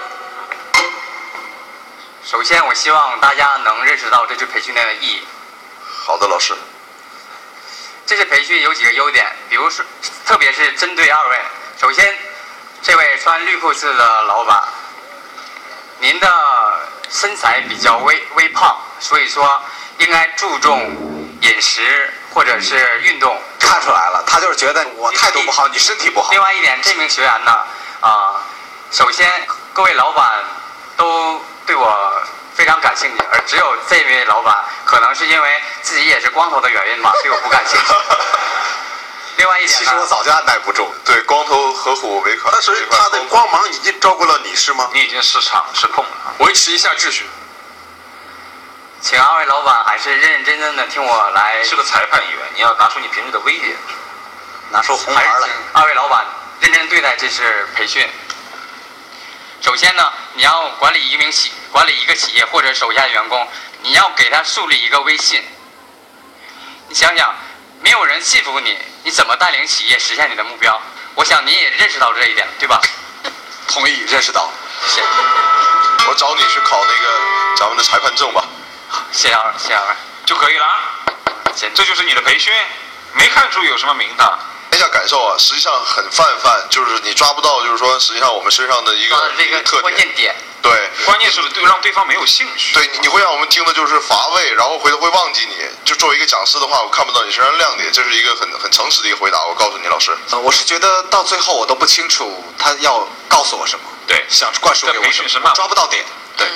[2.24, 5.28] 首先，我希望大家能认识到这次培训的意义。
[6.06, 6.56] 好的，老师。
[8.06, 9.86] 这次培训有几个优点，比如说，
[10.26, 11.42] 特别是针对二位。
[11.80, 12.18] 首先，
[12.82, 14.64] 这位穿绿裤子的老板，
[16.00, 16.30] 您的
[17.10, 19.62] 身材比较微微胖，所以说
[20.00, 20.80] 应该注重
[21.42, 23.42] 饮食或者是运动。
[23.60, 26.30] 看出来了，他就是觉得我态度不好，你身体不好。
[26.32, 27.52] 另外一点，这名学员呢，
[28.02, 28.36] 啊，
[28.92, 30.30] 首先各位老板
[30.96, 32.22] 都对我
[32.54, 34.54] 非常感兴趣，而只有这位老板
[34.86, 37.86] 可能是因为自己也是光头的原因吧， 对我不感兴趣。
[39.38, 40.94] 另外一点，其实我早就按耐不住。
[41.04, 42.52] 对，光头合伙为可。
[42.52, 44.88] 但是他的光芒已经照顾了你，是吗？
[44.94, 47.28] 你已经失场失控了，维持一下秩序。
[49.04, 51.62] 请二位老板还是认认真真的听我来。
[51.62, 53.76] 是个裁判员，你要拿出你平时的威严，
[54.72, 55.50] 拿出红牌来。
[55.74, 56.26] 二位老板
[56.62, 58.10] 认真对待这次培训。
[59.60, 63.46] 首先呢，你要管理一名企管理一个企业或者手下的员工，
[63.82, 65.44] 你要给他树立一个威信。
[66.88, 67.36] 你想想，
[67.82, 70.82] 没有人信服你，你怎么带领企业实现你的目标？
[71.16, 72.80] 我想你也认识到这一点，对吧？
[73.68, 74.50] 同意，认识到。
[74.88, 75.08] 谢谢。
[76.08, 78.46] 我找你去考那个咱们的裁判证吧。
[79.12, 80.66] 谢谢二位，谢谢二位，就可以了。
[81.56, 82.54] 这就是你的培训，
[83.14, 84.40] 没看出有什么名堂。
[84.72, 90.36] 一下感受啊，实际上很泛泛，就是你抓不到，就是说，实际上我们身上的一个这个特关键点。
[90.64, 92.74] 对，关键是对让对方没有兴趣。
[92.74, 95.58] 对，你会让我们听的就是乏味，然后回头会忘记你。
[95.86, 99.44] 就作为一个讲师的话，我看不到你身上亮点，这是一个很很诚实的一个回答。
[99.46, 103.86] 我告诉你，老师，呃，我是觉得到最后我都不清楚他要告诉我什么。
[104.08, 106.04] 对，想灌输给我什么，抓不到点。
[106.36, 106.48] 对，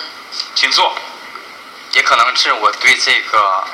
[0.55, 0.95] 请坐。
[1.97, 3.65] 也可能是我对这个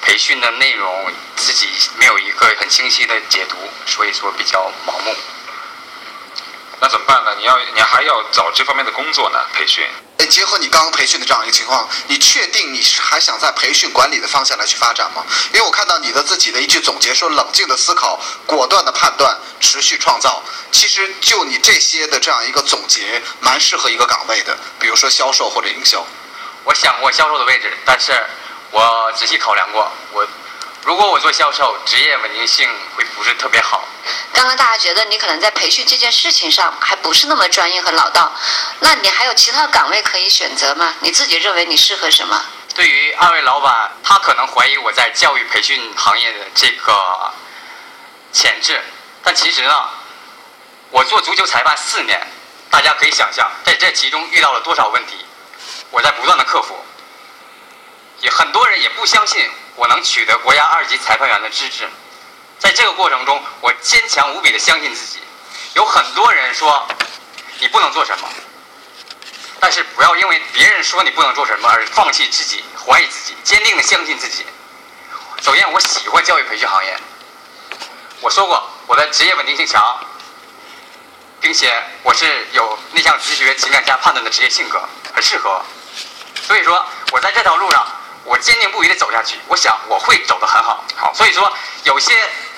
[0.00, 5.14] 培训的内容自己没有一个很清晰的解读，所以说比较盲目。
[6.80, 7.34] 那怎么办呢？
[7.38, 9.38] 你要你还要找这方面的工作呢？
[9.52, 9.86] 培训。
[10.16, 15.22] 哎，结合你刚刚培训的这样一个情况，你确定你是还想在培训管理的方向来去发展吗？
[15.52, 20.42] 因为我看到你的自己的一句总结说：冷静的思考，果断的判断，持续创造。
[20.72, 26.06] 其实就你这些的这样一个总结，蛮适合一个岗位的，比如说销售或者营销。
[26.64, 28.12] 我想过销售的位置，但是
[28.70, 30.26] 我仔细考量过，我
[30.84, 33.82] 如果我做销售，职业稳定性会不是特别好。
[34.32, 38.32] 刚刚大家觉得你可能在培训这件事情上还不是那么专业和老道，
[38.80, 40.94] 那你还有其他岗位可以选择吗？
[41.00, 42.42] 你自己认为你适合什么？
[42.74, 47.32] 对于二位老板，他可能怀疑我在教育培训行业的这个
[48.32, 48.80] 潜质，
[49.22, 49.88] 但其实呢，
[50.90, 52.26] 我做足球裁判四年，
[52.70, 55.16] 大家可以想象，在这其中遇到了多少问题。
[55.90, 56.78] 我在不断的克服，
[58.20, 61.88] 也很多人也不相信我能取得国家二级裁判员的资质，
[62.58, 65.18] 在这个过程中，我坚强无比的相信自己。
[65.74, 66.86] 有很多人说
[67.58, 68.28] 你不能做什么，
[69.58, 74.46] 但是不要因为别人说你不能做什么而放弃自己、怀疑自己，坚定的相信自己。
[75.42, 76.96] 首先，我喜欢教育培训行业。
[78.20, 79.98] 我说过，我的职业稳定性强。
[81.42, 81.72] 并且
[82.02, 85.64] 我是有内向直觉、情感加判断的职业性格，很适合。
[86.50, 87.86] 所以说，我在这条路上，
[88.24, 89.38] 我坚定不移的走下去。
[89.46, 90.84] 我想我会走得很好。
[90.96, 92.12] 好，所以说有些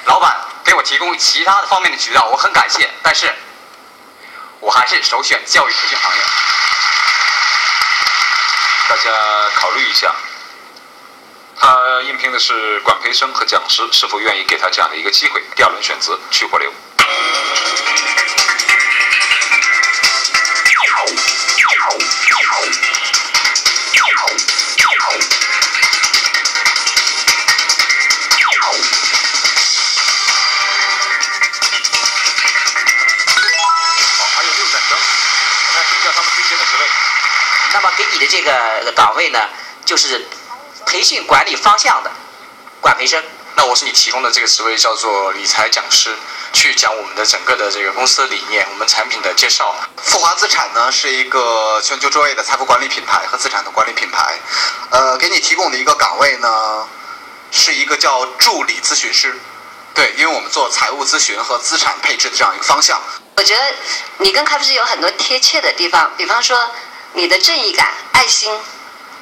[0.06, 0.34] 老板
[0.64, 2.90] 给我提供其他的方面的渠道，我很感谢。
[3.02, 3.30] 但是，
[4.60, 6.22] 我还是首选教育培训行业。
[8.88, 9.10] 大家
[9.56, 10.10] 考虑一下，
[11.60, 15.42] 他应聘的是管培生和讲师，是否愿意给他这样的一个机会？
[15.54, 16.72] 第二轮选择去或留。
[37.72, 39.38] 那么给你的这个岗位呢，
[39.84, 40.26] 就是
[40.86, 42.10] 培训管理方向的
[42.80, 43.22] 管培生。
[43.54, 46.16] 那我是你提供的这个职位叫做理财讲师，
[46.52, 49.74] 去讲我们的整个的这个公司的理念，我们产品的介绍。
[50.02, 54.38] 富华资产呢是一个全球卓越的财富管理品牌和资产的管理品牌，
[54.90, 56.88] 呃，给你提供的一个岗位呢
[57.50, 59.38] 是一个叫助理咨询师。
[59.94, 62.98] 对，因为我们做财务咨询和资产配置的这样一个方向。
[63.36, 63.62] 我觉得
[64.16, 66.70] 你跟开复师有很多贴切的地方，比方说
[67.14, 68.58] 你的正义感、爱心，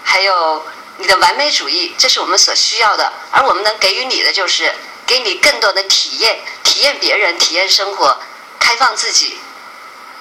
[0.03, 0.65] 还有
[0.99, 3.13] 你的完美主义，这是我们所需要的。
[3.31, 4.75] 而我们能给予你的，就是
[5.07, 8.19] 给你更多的体验，体验别人，体验生活，
[8.59, 9.39] 开放自己。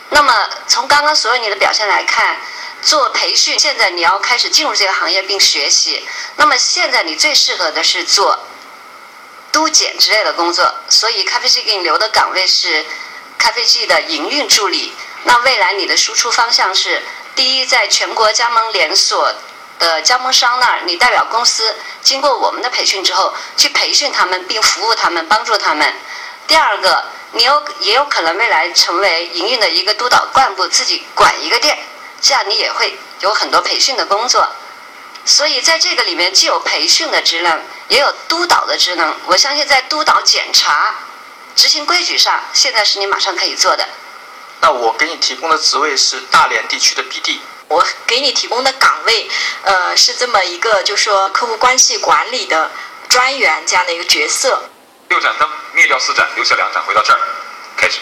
[0.10, 2.38] 那么从刚刚所有你的表现来看，
[2.82, 6.04] 做培训，现在你要开始进入这个行业并学习。
[6.38, 8.40] 那么现在你最适合的是做。
[9.52, 12.86] 督检之类的工作，所以咖啡机给你留的岗位是
[13.40, 14.94] 咖啡机的营运助理。
[15.24, 17.02] 那未来你的输出方向是：
[17.40, 19.34] 第一，在全国加盟连锁
[19.80, 25.88] 的加盟商那儿，你代表公司经过我们的培训之后，去培训他们并服务他们，帮助他们；
[26.48, 31.80] 第二个，你有也有可能未来成为营运的一个督导干部，自己管一个店，
[32.20, 34.46] 这样你也会有很多培训的工作，
[35.24, 39.16] 所以在这个里面既有培训的职能，也有督导的职能。
[39.28, 40.94] 我相信在督导、检查、
[41.56, 43.88] 执行规矩上，现在是你马上可以做的。
[44.62, 47.38] 那我给你提供的职位是大连地区的 BD。
[47.68, 49.30] 我给你提供的岗位，
[49.64, 52.72] 呃，是这么一个，就是说客户关系管理的
[53.08, 54.64] 专员这样的一个角色。
[55.10, 57.20] 六盏灯灭掉四盏，留下两盏，回到这儿，
[57.78, 58.00] 开始。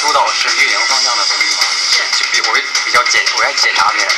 [0.00, 1.62] 督导是运营方向的东西吗？
[1.92, 2.02] 是。
[2.16, 4.12] 就比我比较检，我要检查别人。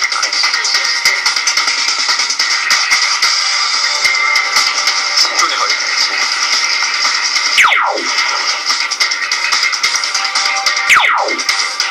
[5.39, 5.74] 祝你好运。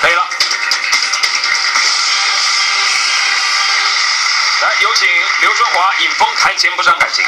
[0.01, 0.29] 可以了。
[4.61, 5.07] 来，有请
[5.41, 7.25] 刘春华引风台前不伤感情。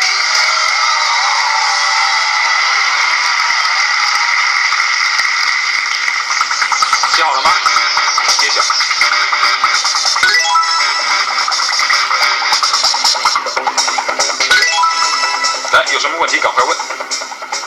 [15.93, 16.77] 有什么问题赶快问。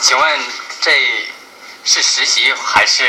[0.01, 0.39] 请问
[0.81, 0.91] 这
[1.85, 3.05] 是实习还是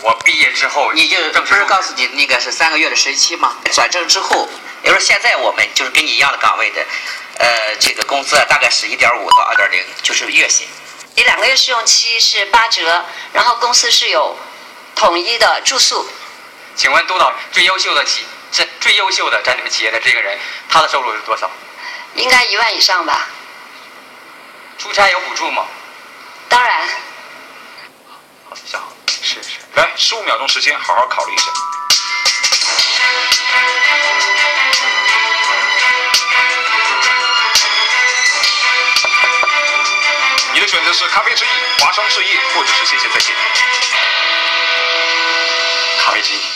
[0.00, 0.90] 我毕业之后？
[0.94, 3.54] 你就不是告诉你那个是三个月的实习期吗？
[3.74, 4.48] 转正之后，
[4.82, 6.82] 也就是现在我们就是跟你一样的岗位的，
[7.38, 10.66] 呃，这个工资啊大概是一点五到二点零，就是月薪。
[11.14, 13.04] 你两个月试用期是八折，
[13.34, 14.34] 然后公司是有
[14.96, 16.08] 统一的住宿。
[16.74, 20.38] 请问督导最优秀的企这最优秀的在你们企业的这个人，
[20.70, 21.50] 他的收入是多少？
[22.14, 23.28] 应该一万以上吧。
[24.82, 25.64] 出差有补助吗？
[26.48, 26.88] 当然。
[28.50, 29.60] 好，想好，是是。
[29.74, 31.44] 来，十五秒钟时间，好好考虑一下。
[40.52, 43.36] 你的选择是咖啡之翼、华商置业，或者是谢谢再见。
[46.00, 46.51] 咖啡之意。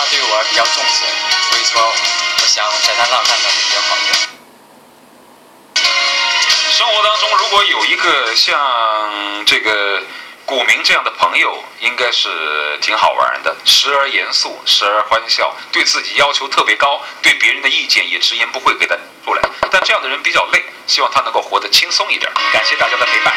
[0.00, 1.04] 他对我比较重视，
[1.50, 4.16] 所以说我想在他那干的比较好一点。
[6.72, 8.58] 生活当中如果有一个像
[9.44, 10.02] 这个
[10.46, 12.30] 股民这样的朋友，应该是
[12.80, 19.42] 挺好玩的，时而严肃，时而欢笑，对自己要求特别高，对别人的意见也直言不讳给他出来。
[19.70, 22.32] 但这样的人比较累，希望他能够活得轻松一点。
[22.54, 23.34] 感谢大家的陪伴。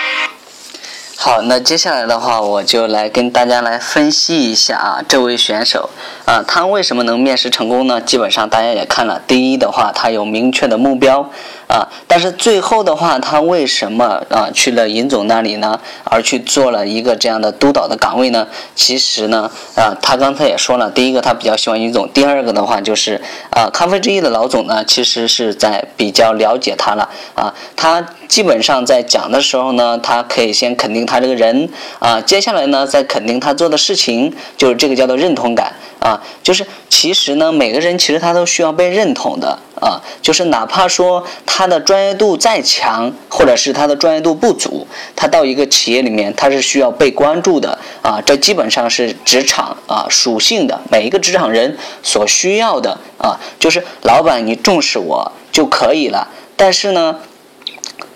[1.26, 5.90] 好，那接下来的话，我就来跟大家来分析一下啊，这位选手
[6.26, 8.02] 啊，他为什么能面试成功呢？
[8.02, 11.30] 基本上大家也看了，第一的话，他有明确的目标
[11.74, 15.80] 啊，但是最后的话，他为什么啊去了尹总那里呢？
[16.04, 18.48] 而去做了一个这样的督导的岗位呢？
[18.76, 23.20] 其实呢，啊，他刚才也说了，第一个他比较喜欢尹总，第二个的话就是
[23.50, 31.68] 啊，咖啡之意的老总呢，其实是在比较了解他了啊，他基本上在讲的时候呢，他可以先肯定他这个人
[31.98, 57.20] 啊，接下来呢再肯定他做的事情，就是这个叫做认同感啊，就是其实呢，每个人其实他都需要被认同的啊，就是哪怕说他的专业度再强，或者是他的专业度不足，他到一个企业里面，他是需要被关注的啊，这基本上是职场啊属性的，每一个职场人所需要的啊，就是老板你重视我就可以了，但是呢。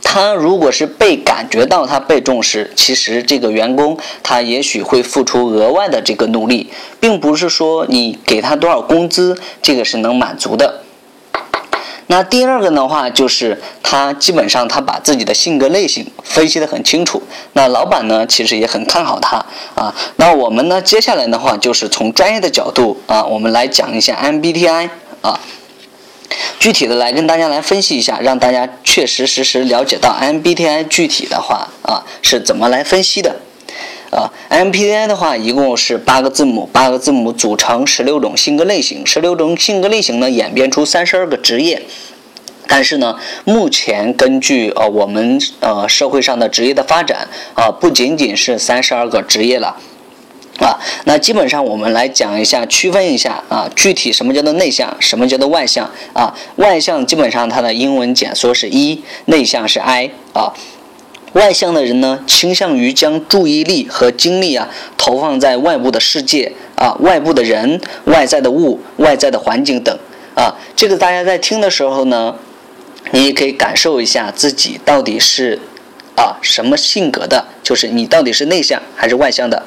[0.09, 10.81] 他如果是被感觉到他被重视，其实这个员工他也许会付出额外的这个努力，并不是说你给他多少工资，这个是能满足的。
[12.07, 17.21] 那第二个的话，就是他基本上他把自己的性格类型分析的很清楚。
[17.53, 19.45] 那老板呢，其实也很看好他
[19.75, 19.93] 啊。
[20.15, 24.89] 那我们呢，接下来的话就是从专业的角度啊，我们来讲一下 MBTI
[25.21, 25.39] 啊。
[26.59, 33.35] 具体的来跟大家来分析一下，让大家确实实实了解到 MBTI 具体的话啊是怎么来分析的。
[34.11, 41.81] 啊，MBTI 的话一共是八个字母，八个字母组成十六种性格类型，十六种性格类型呢演变出三十二个职业。
[42.69, 49.77] 但是呢，目前根据呃我们呃社会上的职业的发展啊，不仅仅是三十二个职业了。
[50.59, 56.33] 啊，那基本上我们来讲一下，区分一下啊，具体什么叫做内向，什么叫做外向啊？
[56.55, 60.51] 外向基本上它的英文简缩是 E，内向是 I 啊。
[61.37, 64.67] 外向的人呢，倾向于将注意力和精力啊
[64.97, 69.95] 投放在外部的世界啊、外部的人、外在的物、外在的环境等
[70.35, 70.55] 啊。
[70.75, 72.35] 这个大家在听的时候呢，
[73.11, 75.59] 你也可以感受一下自己到底是
[76.15, 79.63] 啊什么性格的，就是你到底是内向还是外向的。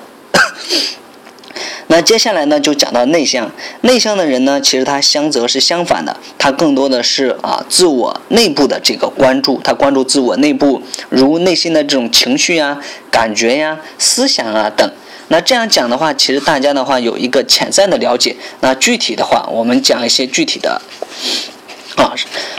[1.88, 3.50] 那接下来呢，就讲到内向。
[3.82, 12.78] 内向的人呢，其实他相则是相反的，他更多的是啊自我内部的这个关注，他关注自我内部，如内心的这种情绪呀、
[13.10, 14.90] 感觉呀、思想啊等。
[15.28, 18.36] 那这样讲的话，其实大家的话有一个潜在的了解。
[18.60, 20.80] 那具体的话，我们讲一些具体的。
[21.96, 22.14] 啊，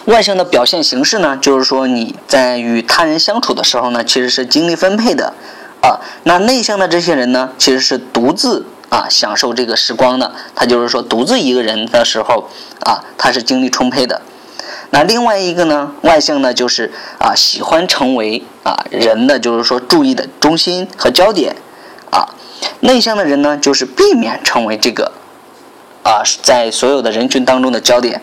[0.06, 5.34] 外向的表现形式呢，就是说你在与他人相处的时候呢，其实是精力分配的。
[5.82, 10.32] 啊，那内向的这些人呢，其实是独自啊享受这个时光的。
[10.54, 12.48] 他就是说，独自一个人的时候
[12.86, 14.22] 啊，他是精力充沛的。
[14.92, 21.56] 那另外一个呢，外向呢，就是啊喜欢成为啊人的就是说注意的中心和焦点。
[22.12, 22.36] 啊，
[22.82, 25.14] 内向的人呢，就是避免成为这个
[26.04, 28.22] 啊在所有的人群当中的焦点。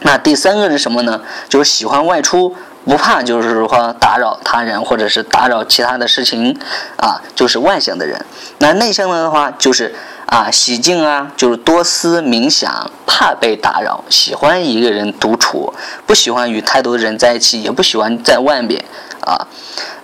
[0.00, 1.22] 那第三个是什么呢？
[1.48, 2.54] 就是喜欢外出，
[2.88, 6.58] 不怕就是说打扰他人或者是打扰其他的事情，
[6.96, 8.24] 啊，就是外向的人。
[8.58, 15.74] 那内向的话就是啊，喜静啊，就是多思冥想，怕被打扰，喜欢一个人独处，
[16.06, 18.82] 不喜欢与太多的人在一起，也不喜欢在外面
[19.20, 19.46] 啊。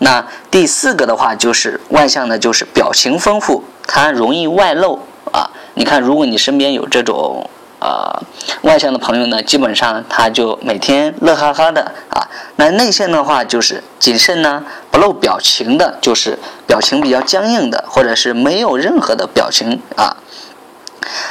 [0.01, 5.01] 那第四个的话就是外向的，就是表情丰富，他容易外露
[5.32, 5.49] 啊。
[5.72, 7.49] 你看，如果你身边有这种。
[7.85, 8.22] 呃，
[8.62, 12.26] 外向的朋友呢，基本上他就每天乐哈哈的啊。
[12.57, 20.16] 那内向的话就是谨慎呢，不露表情的，就是表情比较僵硬的，或者是没有任何的表情啊。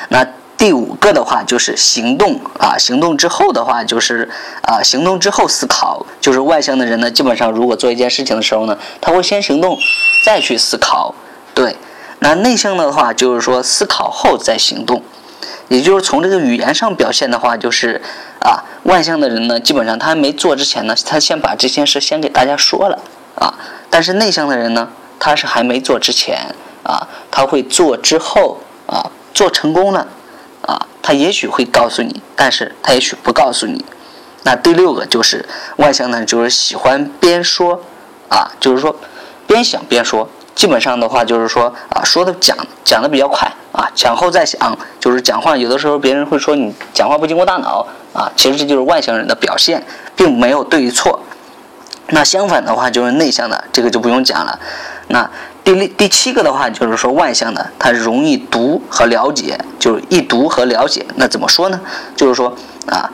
[0.10, 4.30] 那第五个的话就是行动啊，行动之后的话就是
[4.62, 9.80] 啊，行动之后思考，就是外向的人呢，基本上如果做一件事情的时候呢，他会先行动，
[10.24, 11.16] 再去思考。
[11.56, 11.76] 对，
[12.20, 15.02] 那内向的话就是说思考后再行动。
[15.70, 18.02] 也就是从这个语言上表现的话，就是
[18.40, 23.00] 啊，外向的人呢，基本上他还没做之前呢，他先把这件事先给大家说了
[23.36, 23.54] 啊。
[23.90, 24.90] 但是内向的人呢，
[25.20, 30.08] 他是还没做之前啊，他会做之后啊，做成功了
[30.62, 33.84] 啊，他也许会告诉你，但是他也许不告诉你。
[34.44, 35.46] 那第六个就是
[35.78, 37.82] 外向的，就是喜欢边说
[38.30, 38.96] 啊，就是说
[39.48, 40.30] 边想边说。
[40.56, 49.84] 基本上的话就是说啊，说的讲讲的比较快啊，讲后再想，就是讲话有的时候别人会说你讲话不经过大脑啊，其实这就是外向人的表现，
[50.16, 51.20] 并没有对与错。
[52.10, 54.60] 那相反的话就是内向的，这个就不用讲了。
[55.08, 55.28] 那
[55.64, 61.06] 第六第七个的话就是说外向的，他容易读和了解，就是易读和了解。
[61.16, 61.82] 那怎么说呢？
[62.16, 62.56] 就是说
[62.88, 63.10] 啊，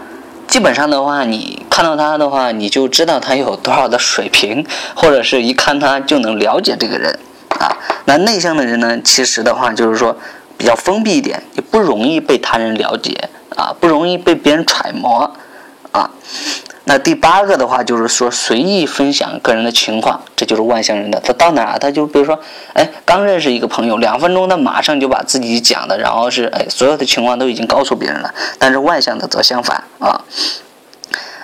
[0.48, 7.18] 基本上的话，你看到他的话，你就知道他有多少的水平，或者是一看他就能了解这个人。
[7.60, 9.00] 啊，那内向的人呢？
[9.04, 10.16] 其实的话，就是说
[10.60, 15.32] 比较封闭一点，也不容易被他人了解啊，不容易被别人揣摩
[15.94, 16.12] 啊。
[16.84, 21.20] 那第八个的话，就是说随意分享个人的情况，这就是外向人的。
[21.22, 22.38] 他到哪，他就比如说，
[22.74, 28.34] 哎，刚认识一个朋友，两分钟，他马上就把自己讲的，然后是哎，所有的情况都已经告诉别人了。
[28.58, 30.22] 但是外向的则相反啊。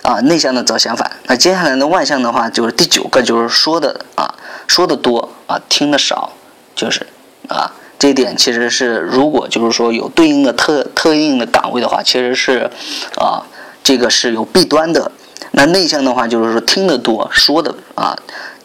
[0.01, 1.09] 啊，内向的则相反。
[1.23, 4.35] 那接下来的外向的话，就是第九个，就是说的啊，
[4.67, 6.33] 说的多啊，听的少，
[6.75, 7.07] 就是
[7.47, 12.69] 啊，这一点其实是如果就是说有对应的特特应的岗位的话，其实是
[13.17, 13.43] 啊，
[13.83, 15.11] 这个是有弊端的。
[15.51, 18.17] 那内向的话，就是说听得多，说的啊。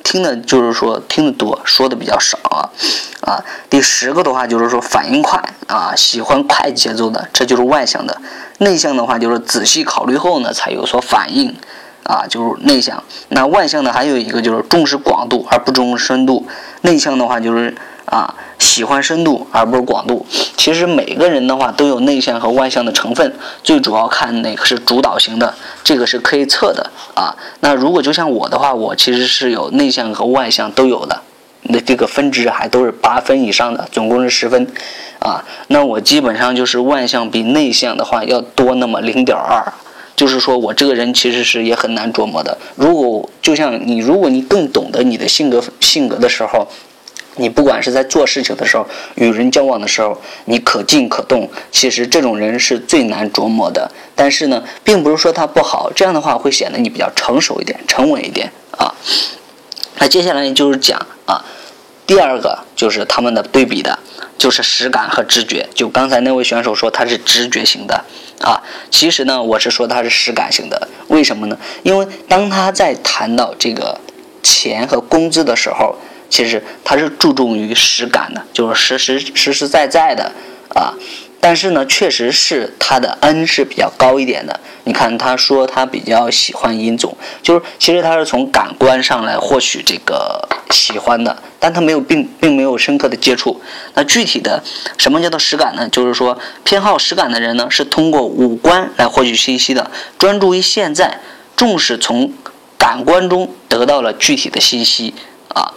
[0.03, 2.73] 听的，就是说听得多，说的比较少啊，
[3.21, 8.19] 啊，第十个的话就是说反应快啊，喜欢快节奏的，这就是外向的。
[8.59, 11.55] 内向的话就是仔细考虑后呢才有所反应，
[12.05, 13.05] 啊，就是内向。
[13.29, 16.47] 那外向的还有一个就是重视广度而不重视深度，
[16.81, 17.77] 内向的话就是。
[18.11, 20.27] 啊，喜欢深度而不是广度。
[20.57, 23.33] 其实每个人的话都有内向和外向的成分，
[23.63, 25.55] 最主要看哪个是主导型的，
[25.85, 27.35] 这个是可以测的啊。
[27.61, 31.23] 那如果就像我的话，我其实是有内向和外向都有的，
[31.63, 34.67] 那这个分值还都是八分以上的，总共是十分
[35.21, 35.45] 啊。
[35.69, 39.73] 那我基本上就是外向比内向的话要多那么零点二，
[40.17, 42.59] 就是说我这个人其实是也很难琢磨的。
[42.75, 46.67] 如果就像你，如果你更懂得你的性格性格的时候。
[47.37, 51.49] 你不管是在做事情的时候，与人交往的时候，你可静可动。
[51.71, 53.91] 其实这种人是最难琢磨的。
[54.15, 58.93] 但是呢，并不是说他不好，这样的话会显得你比较成熟一点、沉稳一点啊。
[59.99, 61.43] 那接下来就是讲啊，
[62.07, 63.99] 第二个就是他们的对比的，
[64.37, 65.67] 就是实感和直觉。
[65.73, 68.05] 就刚才那位选手说他是直觉型的
[68.43, 68.61] 啊，
[68.91, 70.89] 其实呢，我是说他是实感型的。
[71.09, 71.57] 为什么呢？
[71.85, 73.99] 因为当他在谈到这个
[74.43, 75.95] 钱和工资的时候。
[76.31, 80.33] 其实他是注重于实感的，就是实实实实在在的
[80.75, 80.95] 啊，
[81.41, 84.61] 但是呢，确实是他的 N 是比较高一点的。
[84.85, 93.61] 你看，他说他比较喜欢殷总，就是其实他是从感官上来获取这个喜欢的，但他没有并并没有深刻的接触。
[93.95, 94.63] 那具体的
[94.97, 95.89] 什么叫做实感呢？
[95.89, 101.21] 就是说偏好实感的人呢，是通过五官来获取信息的，专注于现在，
[101.57, 102.33] 重视从
[102.79, 105.15] 感官中得到了具体的信息
[105.49, 105.75] 啊。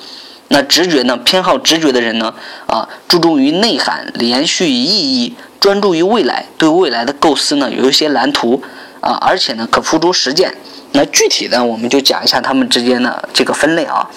[0.50, 1.18] 那直觉呢？
[1.18, 2.34] 偏好直觉的人呢？
[2.68, 8.62] 啊，注重于内涵、连续意义，专注于未来，对未来的构思呢有一些蓝图
[9.00, 10.56] 啊，而且呢可付诸实践。
[10.92, 14.08] 那具体的我们就讲一下他们之间的这个分类啊，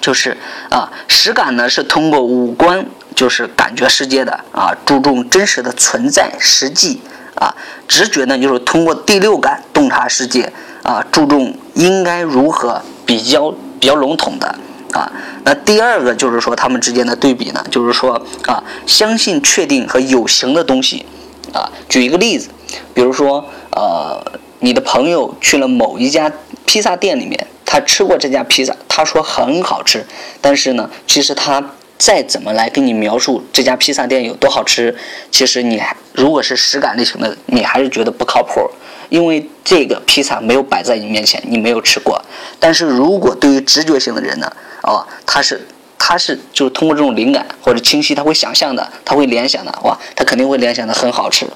[0.00, 0.36] 就是
[0.70, 2.84] 啊，实感呢是通过五官
[3.14, 7.00] 就是感觉世界的啊，注重真实的存在实际
[7.36, 7.54] 啊，
[7.86, 14.58] 直觉呢就是通过第六感洞察世界啊，注重应该如何比较比较笼统的。
[14.94, 15.10] 啊，
[15.44, 18.14] 那第二个就是说他们之间的对比呢，就是说
[18.46, 21.04] 啊，相信确定和有形的东西，
[21.52, 22.48] 啊，举一个例子，
[22.94, 24.24] 比如说呃，
[24.60, 26.30] 你的朋友去了某一家
[26.64, 30.06] 披萨店里面，他吃过这家披萨，他说很好吃，
[30.40, 31.60] 但是呢，其实他
[31.98, 34.94] 再怎么来跟你描述这家披萨店有多好吃，
[35.30, 35.80] 其实你
[36.12, 38.70] 如果是实感类型的，你还是觉得不靠谱。
[39.10, 42.20] 因为这个披萨没有摆在你面前，你没有吃过。
[42.58, 44.50] 但是如果对于直觉性的人呢，
[44.82, 45.60] 哦，他是
[45.98, 51.46] 他是就是通过这种灵感或者清晰，他会想象的，他会联想的，哇，他肯定会联想的很好吃。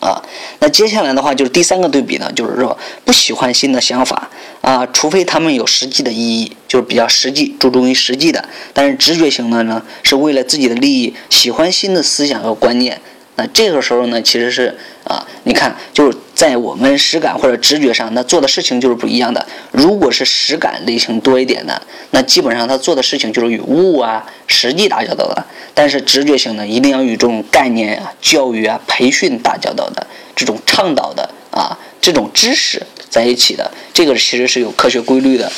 [0.00, 0.22] 啊，
[0.60, 4.30] 那接下来的话就是第三个对比呢，就是说不喜欢新的想法
[4.60, 8.48] 啊，除非他们有实际的意义，就是比较实际，注重于实际的。
[8.72, 13.00] 但是直觉型的呢，是为了自己的利益，喜欢新的思想和观念。
[13.36, 19.46] 那这个时候呢，其实是啊，你看，就是在我们实感或者直觉上，那做的事情就是不一样的。
[19.70, 21.80] 如果是实感类型多一点的，
[22.10, 25.44] 那基本上他做的事情就是与物啊、实际打交道的。
[25.74, 35.52] 但是直觉型呢，一定要与这种概念啊、教育啊、培训打交道的，这种倡导的啊，这种知识在一起的，这个其实是有科学规律的。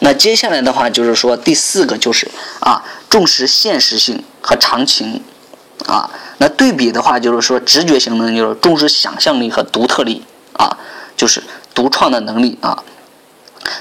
[0.00, 2.28] 那接下来的话就是说，第四个就是
[2.60, 5.20] 啊，重视现实性和常情。
[5.86, 6.08] 啊，
[6.42, 10.20] 那对比的话，就是说直觉型的，就是重视想象力和独特力
[10.54, 10.76] 啊，
[11.16, 11.40] 就是
[11.72, 12.82] 独创的能力啊。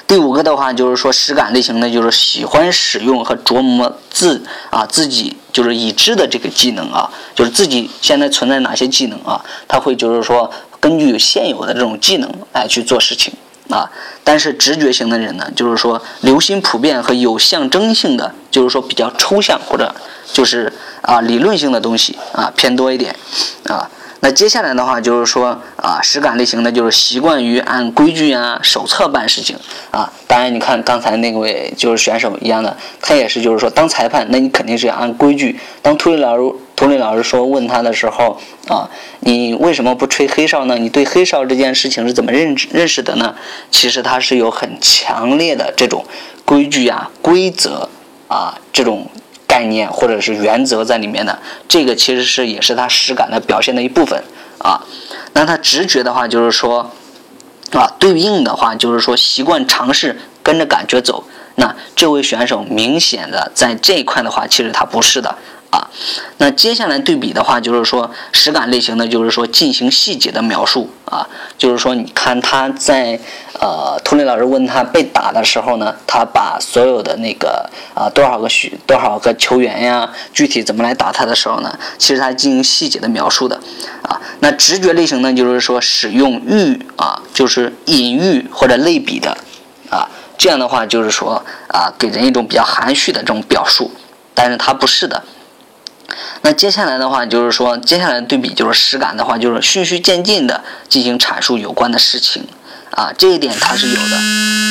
[0.06, 13.34] 第五个的话，就是说实感类型的，就是喜欢使用和琢磨自啊自己就是已知的这个技能啊，就是自己现在存在哪些技能啊，他会就是说根据现有的这种技能来去做事情
[13.70, 13.92] 啊。
[14.24, 19.94] 但是直觉型的人呢，就是说留心普遍和有象征性的，就是说比较抽象或者
[20.34, 20.72] 就是。
[21.02, 23.16] 啊，理论性的东西啊偏多一点，
[23.68, 23.90] 啊，
[24.24, 29.58] 那接下来的话就是说啊，实感类型的就是习惯于按规矩啊手册办事情
[29.90, 30.14] 啊。
[30.28, 35.60] 当然，你看刚才那位就是选手一样的，他也是就是说当裁判，那你肯定是要按规矩。
[35.82, 38.88] 当涂磊老师涂磊老师说问他的时候啊，
[39.22, 40.78] 你为什么不吹黑哨呢？
[40.78, 43.34] 你对黑哨这件事情是怎么认认识的呢？
[43.72, 46.06] 其实他是有很强烈的这种
[46.46, 47.90] 规矩啊规则
[48.28, 49.10] 啊这种。
[49.52, 51.38] 概念或者是原则在里面的，
[51.68, 54.24] 这个其实是也是他实感的表现的一部分
[54.60, 54.82] 啊。
[55.34, 56.90] 那他直觉的话，就是说
[57.74, 61.26] 啊，对应的话就是说习惯尝试跟着感觉走。
[61.56, 65.36] 那这位选手明显的在这一块的话，其实他不是的。
[65.72, 65.88] 啊，
[66.38, 73.18] 那接下来对比的话，就是说实感类型的，就是说进行细节的描述啊，就是说你看他在
[73.60, 83.56] 呃，托尼老师问他被打的时候呢，他把所有的那个啊多少个许多少个球员呀，具体怎么来打他的时候呢，其实他进行细节的描述的
[84.02, 84.20] 啊。
[84.42, 89.38] 那直觉类型呢，就是说使用喻啊，就是隐喻或者类比的
[89.90, 93.92] 啊，这样的话就是说啊，给人一种比较含蓄的这种表述，
[94.34, 95.24] 但是他不是的。
[96.42, 102.44] 那接下来的话，就是说，接下来对比就是实感的话，就是循序渐进的进行阐述有关的事情，
[102.92, 104.18] 啊，这一点它是有的。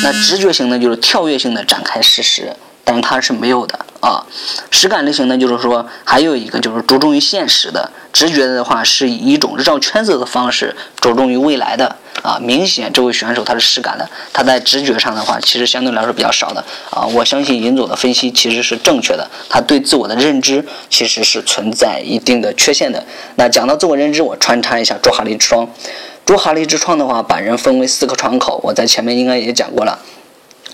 [0.03, 4.25] 那直觉型的，就是跳跃性的展开事实，但是它是没有的啊。
[4.69, 11.97] 实感类型呢，就是说还有一个就是着重于现实的，直觉的话是以一种绕圈子的方式着重于未来的。
[12.21, 17.05] 啊，明显这位选手他是实感的，他在直觉上的话，其实相对来说比较少的啊。
[17.07, 23.03] 我相信尹总的分析其实是正确的，他对自我的认知其实是存在一定的缺陷的。
[23.35, 25.67] 那讲到自我认知，我穿插一下卓哈利之窗。
[26.23, 29.97] 卓哈利之窗的话，把人分为四个窗口，我在前面应该也讲过了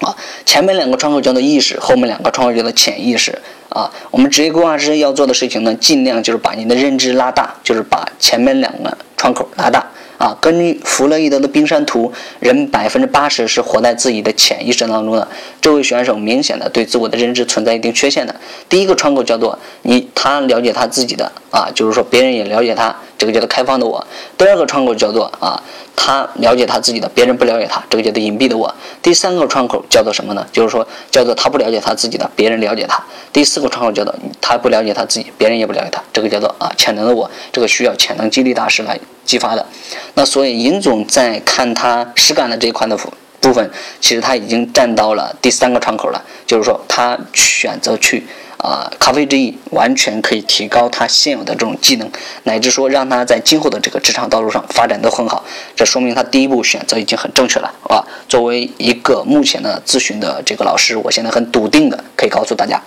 [0.01, 0.13] 啊。
[0.45, 3.89] 前面两个窗口叫做意识，后面两个窗口叫做潜意识啊。
[4.11, 9.87] 我们职业规划师要做的事情呢，尽量就是把你的认知拉大，就是把前面两个窗口拉大。
[10.18, 15.28] 啊，根据弗洛伊德的冰山图，人百分之八十是活在自己的潜意识当中的。
[15.61, 18.36] 这位选手明显的对自我的认知存在一定缺陷的。
[18.68, 24.05] 第一个窗口叫做你，他了解他自己的啊，就是说别人也了解他，这个叫做开放的我。
[24.38, 25.61] 第二个窗口叫做啊，
[25.97, 28.73] 他了解他自己的，别人不了解他，这个叫做隐蔽的我。
[29.01, 30.47] 第三个窗口叫做什么呢？
[30.53, 33.03] 就是说叫做他不了解他自己的，别人了解他。
[33.33, 38.97] 第四个窗口叫做他不了解他自己，别人也不了解他，这个叫做啊潜能的我，这个需要潜能激励大师来。
[39.25, 39.65] 激发的，
[40.13, 42.97] 那所以尹总在看他实感的这一块的
[43.41, 43.69] 部分，
[43.99, 48.25] 其实他已经站到了第三个窗口了，就是说他选择去
[48.57, 52.09] 啊咖啡之翼，完全可以提高他现有的这种技能，
[52.43, 55.43] 乃至说让他在今后的这个职场道路上发展都很好，
[55.75, 58.03] 这说明他第一步选择已经很正确了啊。
[58.27, 62.81] 作为一个目前的咨询的这个老师，我现在很笃定的可以告诉大家。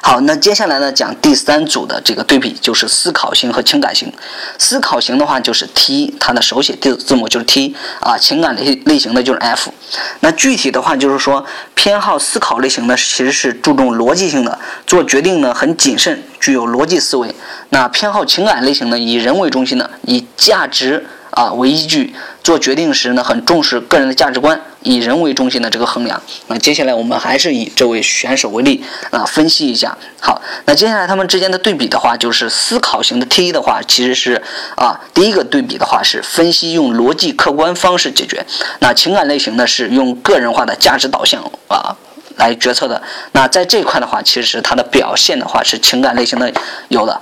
[0.00, 4.10] 好，那接下来呢，讲第三组的这个对比，就是思考型和情感型。
[4.56, 8.16] 思考型的话就是 T，它的手写字字母就是 T 啊。
[8.16, 9.72] 情感类类型的就是 F。
[10.20, 11.44] 那具体的话就是说，
[11.74, 17.34] 偏好思考类型的其实是注重逻辑性的，做决定呢很谨慎，具有逻辑思维。
[17.70, 21.06] 那偏好情感类型呢，以人为中心的，以价值。
[21.30, 22.12] 啊，为依据
[22.48, 26.18] 做决定时呢，很重视个人的价值观，以人为中心的这个衡量。
[26.46, 29.94] 那接下来我们还是以这位选手为例啊，分析一下。
[30.18, 34.42] 好，那接下来他们之间的对比的话，就是思考型的 T 的话，其实是
[34.76, 38.46] 啊，第一个对比的话是分析用逻辑客观方式解决。
[38.78, 41.94] 那情感类型呢，是用个人化的价值导向啊
[42.36, 43.02] 来决策的。
[43.32, 46.50] 那在这一块的话，其实它的表现的话是情感类型的
[46.88, 47.20] 有的。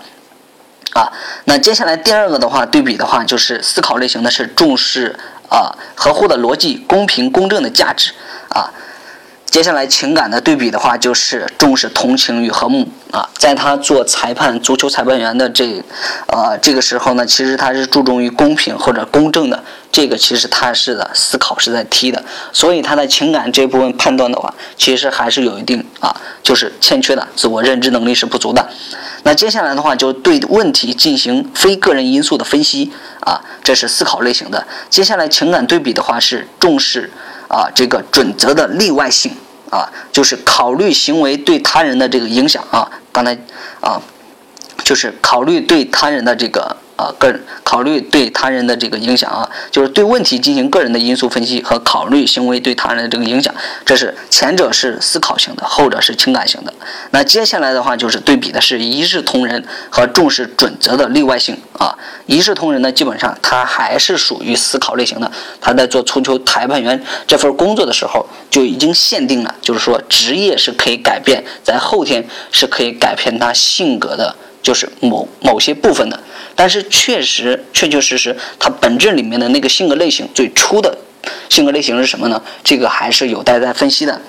[0.96, 1.12] 啊，
[1.44, 5.14] 那接下来第二个的话，对比的话，就是思考类型的是重视
[5.50, 8.12] 啊合乎的逻辑、公平公正的价值
[8.48, 8.72] 啊。
[9.44, 13.28] 接下来情感的对比的话，就是重视同情与和睦啊。
[13.36, 15.82] 在他做裁判、足球裁判员的这
[16.28, 19.62] 呃这个时候呢，其实他是注重于公平或者公正的。
[19.96, 22.22] 这个其实他是的思考是在踢的，
[22.52, 28.68] 所以他的情感这部分判断的话，其实还是有一定啊，就是欠缺的，自我认知能力是不足的。
[29.22, 34.66] 那接下来的话，就对问题进行非个人因素的分析啊，这是思考类型的。
[34.90, 37.10] 接下来情感对比的话是重视
[37.48, 39.32] 啊这个准则的例外性
[39.70, 42.86] 啊，就是考虑行为对他人的这个影响啊。
[43.10, 43.32] 刚才
[43.80, 44.02] 啊，
[44.84, 46.76] 就是考虑对他人的这个。
[46.96, 56.72] 啊，个人考虑对他人的这个影响啊，就是对问题进行个人的因素分析和考虑行为对他人的这个影响，这是前者是思考型的，后者是情感型的。
[57.10, 61.96] 那接下来的话就是对比的是一视同仁和重视准则的例外性啊。
[62.24, 65.30] 一视同仁呢，基本上他还是属于思考类型的，
[65.60, 76.18] 他在做足球裁判员这份工作的时候就已经限定了，就是说职业是可以改变，在后天是可以改变他性格的，就是某某些部分的。
[76.56, 80.98] 但是确实，确确实实，它本质里面的那个性格类型，最初的
[81.48, 82.42] 性格类型是什么呢？
[82.64, 84.20] 这个还是有待再分析的。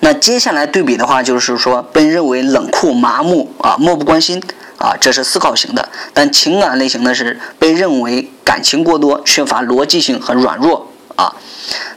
[0.00, 4.42] 那接下来对比的话，就是说被认为冷酷、麻木啊，漠不关心
[4.78, 11.34] 啊，这是思考型的；但情感类型的是被认为感情过多、缺乏逻辑性和软弱啊。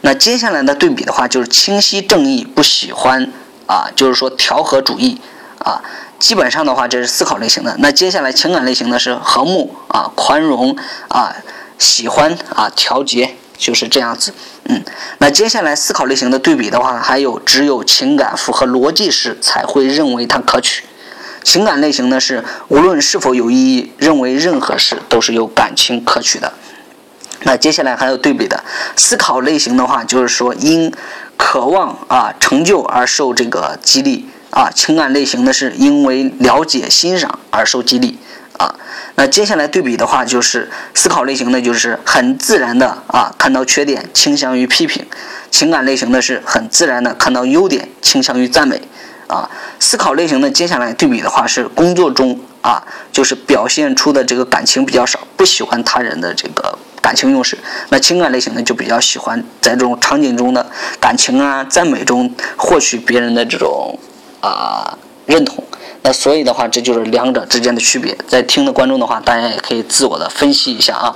[0.01, 3.31] 那接下来的对比的话，就是清晰正义，不喜欢
[3.65, 5.19] 啊，就是说调和主义
[5.59, 5.81] 啊。
[6.19, 7.75] 基本上的话，这是思考类型的。
[7.79, 10.75] 那接下来情感类型的是和睦啊、宽容
[11.09, 11.35] 啊、
[11.77, 14.33] 喜欢啊、调节，就是这样子。
[14.65, 14.83] 嗯，
[15.19, 20.83] 那接下来思考类型的对比的话，还有只有情感符合逻辑时才会认为它可取。
[21.43, 26.51] 情感类型呢是无论是否有意义，认为任何事都是有感情可取的。
[27.43, 28.63] 那接下来还有对比的
[28.95, 30.91] 思考类型的话，就是说因
[31.37, 34.27] 渴望啊成就而受这个激励。
[34.57, 38.17] 啊，情感类型的是因为了解、欣赏而受激励
[38.57, 38.73] 啊。
[39.13, 45.05] 那接下来对比的话，就是思考类型的，就是很自然的啊，看到缺点倾向于批评；
[45.51, 48.81] 情感类型的是很自然的看到优点倾向于赞美
[49.27, 49.47] 啊。
[49.79, 57.59] 思考类型的接下来对比的话是工作中啊，就是表现出的这个感情比较少，不喜欢他人的这个感情用事。
[57.89, 60.65] 那情感类型的就比较喜欢在这种场景中的
[60.99, 63.99] 感情啊、赞美中获取别人的这种。
[64.41, 65.63] 啊，认同。
[66.03, 68.17] 那所以的话，这就是两者之间的区别。
[68.27, 71.15] 在听的观众的话，大家也可以自我的分析一下啊。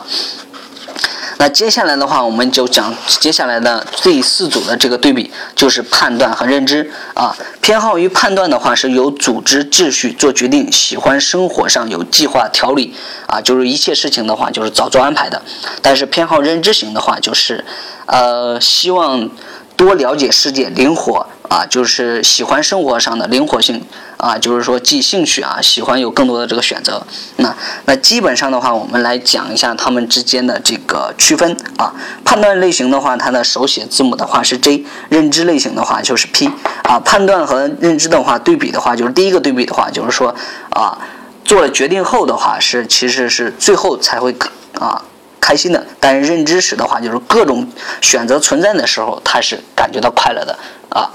[1.38, 7.36] 那接下来的话，我们就讲接下来的第四组的这个对比，就是判断和认知啊。
[7.62, 12.94] 偏好于判断的话，是由组织秩序做决定，喜欢生活上有计划条理
[13.28, 15.42] 啊，就是一切事情的话就是早做安排的。
[15.82, 17.64] 但是偏好认知型的话，就是
[18.08, 19.30] 呃希望。
[19.78, 23.84] 多了解世界，灵活啊，就是喜欢生活上的灵活性
[24.16, 27.06] 啊，就是说既兴趣啊，喜欢有更多的这个选择。
[27.36, 31.94] 那那基本上的话，我们来讲一下它们之间的这个区分啊。
[32.24, 36.50] 判断类型的话，它的手写字母的话是 J，认知类型的话就是 P
[36.84, 36.98] 啊。
[37.02, 40.34] 判断和认知的话对比的话，就是第一个对比的话，就是说
[40.70, 40.98] 啊，
[41.44, 44.34] 做了决定后的话是其实是最后才会
[44.80, 45.04] 啊。
[45.42, 47.68] 开心的，但是认知时的话，就是各种
[48.00, 50.58] 选择存在的时候，他是感觉到快乐的
[50.90, 51.10] 啊。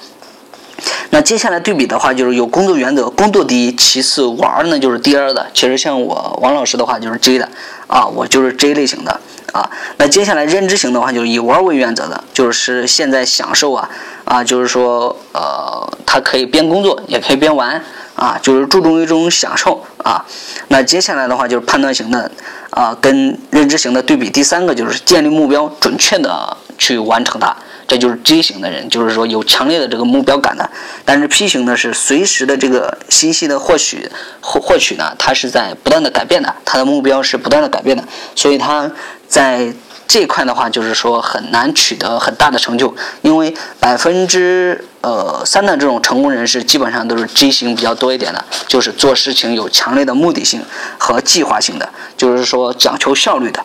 [1.11, 5.47] 那接下来对比的话，就是有工作原则，工作第一，其次玩呢就是第二的。
[5.55, 7.49] 其实像我王老师的话就是 J 的
[7.87, 9.21] 啊，我就是 J 类型的
[9.53, 9.71] 啊。
[9.99, 13.89] 那接下来认知型的话，就是以玩为原则的，就是现在享受啊
[14.25, 17.83] 啊，就是说呃，他可以边工作也可以边玩
[18.15, 20.25] 啊，就是注重一种享受啊。
[20.69, 22.31] 那接下来的话就是判断型的。
[22.71, 27.57] 啊，跟认知型的对比，第三个就是建立目标，准确的去完成它，
[27.87, 30.69] 这就是 J 型的人，就是说有强烈的这个目标感的。
[31.05, 34.11] 但是 P 型呢，是随时的这个信息的获取
[34.41, 38.91] 获获取呢，它是在不断的改变的，它的目标是不断的改变的，所以它
[39.29, 39.73] 在。
[40.09, 50.63] 这块的话，就是说很难取得很大的成就，因为百分之呃三的这种成功人士，基本上都是 J 型比较多一点的，就是做事情有强烈的目的性
[50.97, 53.61] 和计划性的，就是说讲求效率的。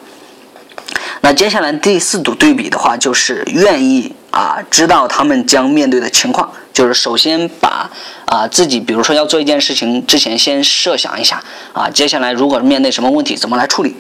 [1.22, 7.89] 那接下来第四组对比的话，就是愿意啊知道他们将面对的情况，就是首先把
[8.26, 11.43] 啊自己，比如说要做一件事情之前，先设想一下
[11.74, 13.95] 啊，接下来如果面对什么问题，怎么来处理。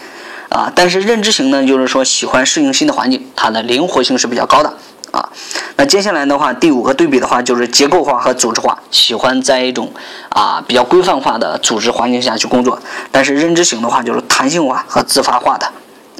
[0.49, 4.73] 啊，但是认知型呢，就是说喜欢适应新的环境，它的灵活性是比较高的
[5.11, 5.29] 啊。
[5.77, 9.93] 那接下来的话，第五个对比的话，就是结构化和组织化，喜欢在一种
[10.27, 12.77] 啊比较规范化的组织环境下去工作。
[13.13, 15.65] 但是认知型的话，就是弹性化和自发化的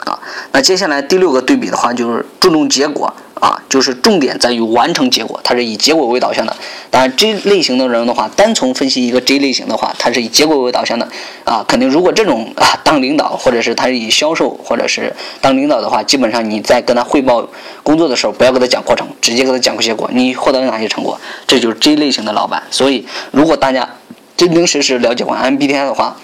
[0.05, 0.19] 啊。
[0.51, 3.13] 那接下来第六个对比的话，就是注重结果。
[3.41, 6.55] 啊，就是重点在于完成结果，它是以结果为导向的。
[6.91, 11.07] 当然，J 类型的人的话，单从分析一个 J 类型的话，它是以结果为导向的。
[11.43, 17.43] 啊，肯定如果这种啊当领导，或者是他是以销售，或者是当领导的话，基本上你在跟他汇报
[17.81, 22.61] 工作的时候，不要跟他讲过程，直接跟他讲个结果，你获得了哪些成果，这就是 J 类型的老板。
[22.69, 23.89] 所以，如果大家
[24.37, 26.15] 真真实实了解完 MBTI 的话，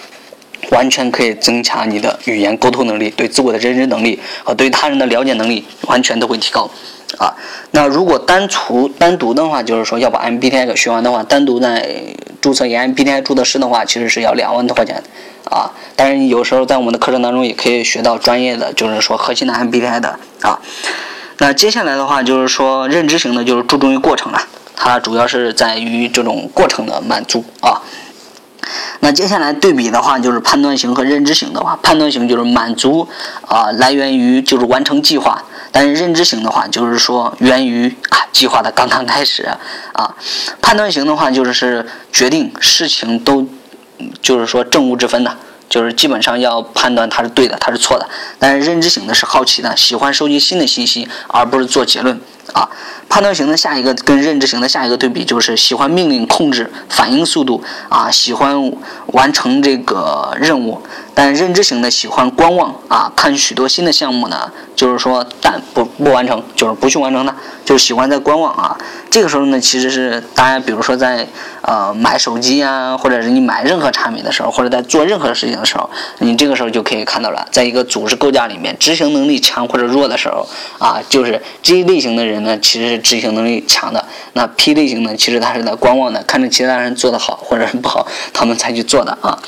[0.72, 6.70] 完全可以增强你的语言沟通能力，对自我的认知能力和对他人的了解能力，完全都会提高。
[7.18, 7.34] 啊，
[7.72, 11.90] 那如果单除单独的话，就是说要把 MBTI 给学完的话，单独在
[12.42, 15.02] 注册 MBTI 注册师的话，其实是要两万多块钱，
[15.50, 20.60] 啊，但是有时候在我们的课程当中也可以学到专业的，就是说核心的 MBTI 的啊。
[21.38, 24.42] 那接下来的话就是说认知型的，就是注重于过程了，
[24.76, 27.82] 它主要是在于这种过程的满足啊。
[29.00, 33.08] 那接下来对比的话，就是判断型和认知型的话，判断型就是满足
[33.48, 35.44] 啊，来源于就是完成计划。
[35.72, 39.48] 但是认知型的话，就是说源于啊计划的刚刚开始
[39.94, 40.16] 啊，
[40.62, 43.48] 判断型的话就是决定事情都
[44.22, 45.38] 就是说正误之分的，
[45.70, 48.08] 就是基本上要判断它是对的，它是错的。
[48.40, 52.20] 但是认知型的是好奇的，喜欢收集新的信息，而不是做结论
[52.54, 52.68] 啊。
[53.10, 58.72] 判断型的下一个跟认知型的下一个对比就是喜欢命令控制反应速度啊，喜欢
[59.08, 60.82] 完成这个任务。
[61.14, 67.36] 但认知型的喜欢观望啊，看许多新的项目呢，就是说但不不完成，就是不去完成它，
[67.66, 68.78] 就喜欢在观望啊。
[69.10, 71.28] 这个时候呢，其实是大家比如说在
[71.64, 75.90] 呃买手机啊，或者是你买任何产品的时候，或者在做任何事情的时候，
[76.20, 80.48] 你这个时候就可以看到了，在一个组织构架里面，执行能力强或者弱的时候
[80.78, 89.40] 啊，就是这一类型的人呢，其实执行能力强的；那 P 类型呢，其实他是在观望的，看着其他人做得好或者是不好，他们才去做的啊。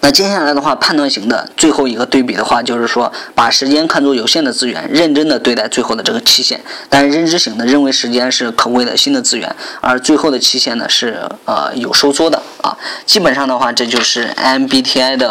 [0.00, 6.60] 那接下来的话，判断型的最后一个对比的话，就是说把时间看作有限的资源，认真的对待最后的这个期限。
[6.88, 12.78] 但是认知型的认为时间是可贵的新的资源，而最后的期限呢是呃有收缩的啊。
[13.04, 15.30] 基本上的话，这就是 MBTI 的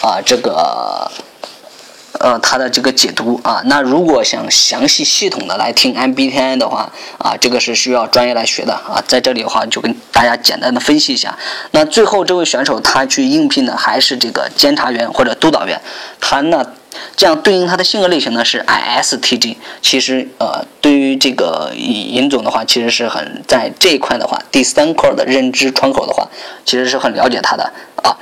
[0.00, 1.10] 啊这个。
[2.22, 9.02] 呃，他的这个解读啊，那如果想详细系统的来听 MBTI 的话啊，这个是需要专业来学的啊。
[9.08, 11.36] 在这里的话，就跟大家简单的分析一下。
[11.72, 15.80] 那最后这位选手他去应聘的还是这个监察员或者督导员，
[16.20, 16.64] 他呢？
[17.16, 19.56] 这样对应他的性格类型呢是 ISTJ。
[19.80, 26.28] 其实呃，对于这个尹总的话，其实是很在这一块的话，第三块的认知窗口的话，
[26.64, 27.72] 其实是很了解他的
[28.02, 28.16] 啊。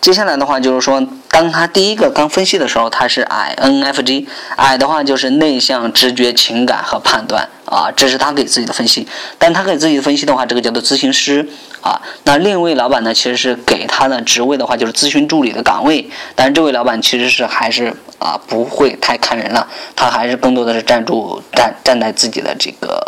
[0.00, 9.06] 接下来的话就是说，当他第一个刚分析的时候，他是 INFJ，I 的话就是内向、直觉、情感和判断啊，这是他给自己的分析。
[9.38, 11.48] 但他给自己的分析的话，这个叫做咨询师。
[11.80, 16.08] 啊，那另一位老板呢，其实是给他的职位的话，就是咨询助理的岗位。
[16.34, 23.02] 但是这位老板其实是还是啊，不会太看人了，他还是更多的是站住站站在自己的这个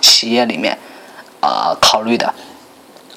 [0.00, 0.78] 企业里面
[1.40, 2.34] 啊考虑的。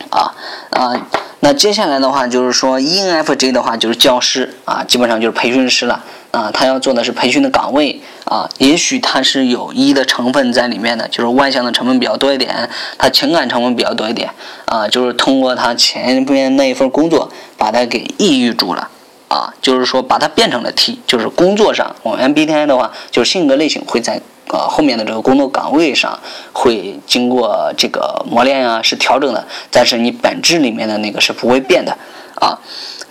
[0.10, 0.34] 啊
[0.72, 1.08] 啊。
[1.40, 6.02] 那接下来的话就是说，ENFJ 的话就是教师啊，基本上就是培训师了。
[6.32, 12.68] 啊，他要做的是培训的岗位啊，也许他是有一的成分在里面的，就是外向的成分比较多一点，
[12.98, 14.32] 他情感成分比较多一点。
[14.66, 18.90] 啊，就是通过他前边那一份工作把他给抑郁住了
[19.28, 24.22] 啊，就是说把它变成了 T，就是工作上我们 MBTI 的话就是性格类型会在。
[24.50, 26.20] 呃，后面的这个工作岗位上
[26.52, 31.98] 会经过这个磨练啊，是调整的，但是你本质里面的那个是不会变的
[32.36, 32.60] 啊。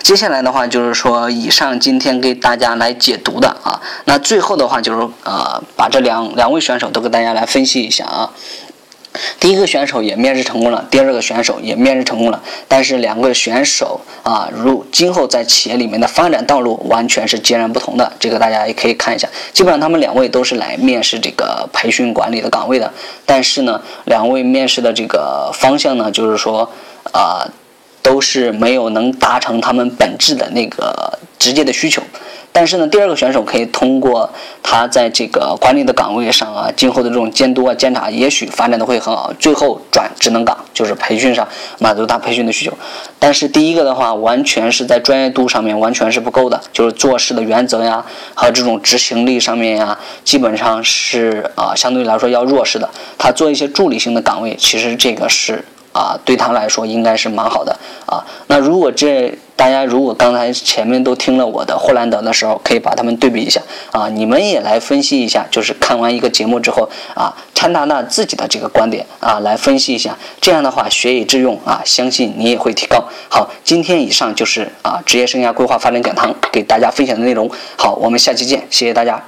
[0.00, 8.30] 接下来的话就是说，以上今天给大家来解读的啊，那最后的话就是呃，把这两两位选手都给大家来分析一下啊。
[9.38, 18.12] 第一个选手也面试成功了，第二个选手也面试成功了，但是两个选手啊，如今后在企业里面的发展道路完全是截然不同的。
[18.18, 22.92] 这个大家也可以看一下，基本上他们两位都是来面试这个培训管理的岗位的，
[23.26, 26.70] 但是呢，两位面试的这个方向呢，就是说
[27.12, 27.46] 啊，
[28.00, 32.02] 都是没有能达成他们本质的那个直接的需求。
[32.54, 34.30] 但是呢，第二个选手可以通过
[34.62, 41.48] 他在这个管理的岗位上啊，今后的这种监督啊、监察，也许发展的会很好，最后转职能岗，就是培训上
[41.78, 42.72] 满足他培训的需求。
[43.18, 52.90] 但是第一个的话，完全是在专业度上面完全是不够的，就是做事的原则呀，和这种执行力上面呀，基本上是啊，相对来说要弱势的。
[53.16, 55.64] 他做一些助理性的岗位，其实这个是。
[55.92, 58.24] 啊，对他来说应该是蛮好的啊。
[58.46, 63.60] 那如果这大家如果刚才前面都听了我的霍兰德的时候，可以把他们对比一下
[63.92, 73.04] 啊，你们也来分析一下，就是看完一个节目之后啊，掺杂纳自己的这个观点啊，来分析一下，这样的话学以致用啊，相信你也会提高。
[73.28, 77.48] 好，今天以上就是啊职业生涯规划发展讲堂给大家分享的内容。
[77.76, 79.22] 好，我们下期见，谢谢大家。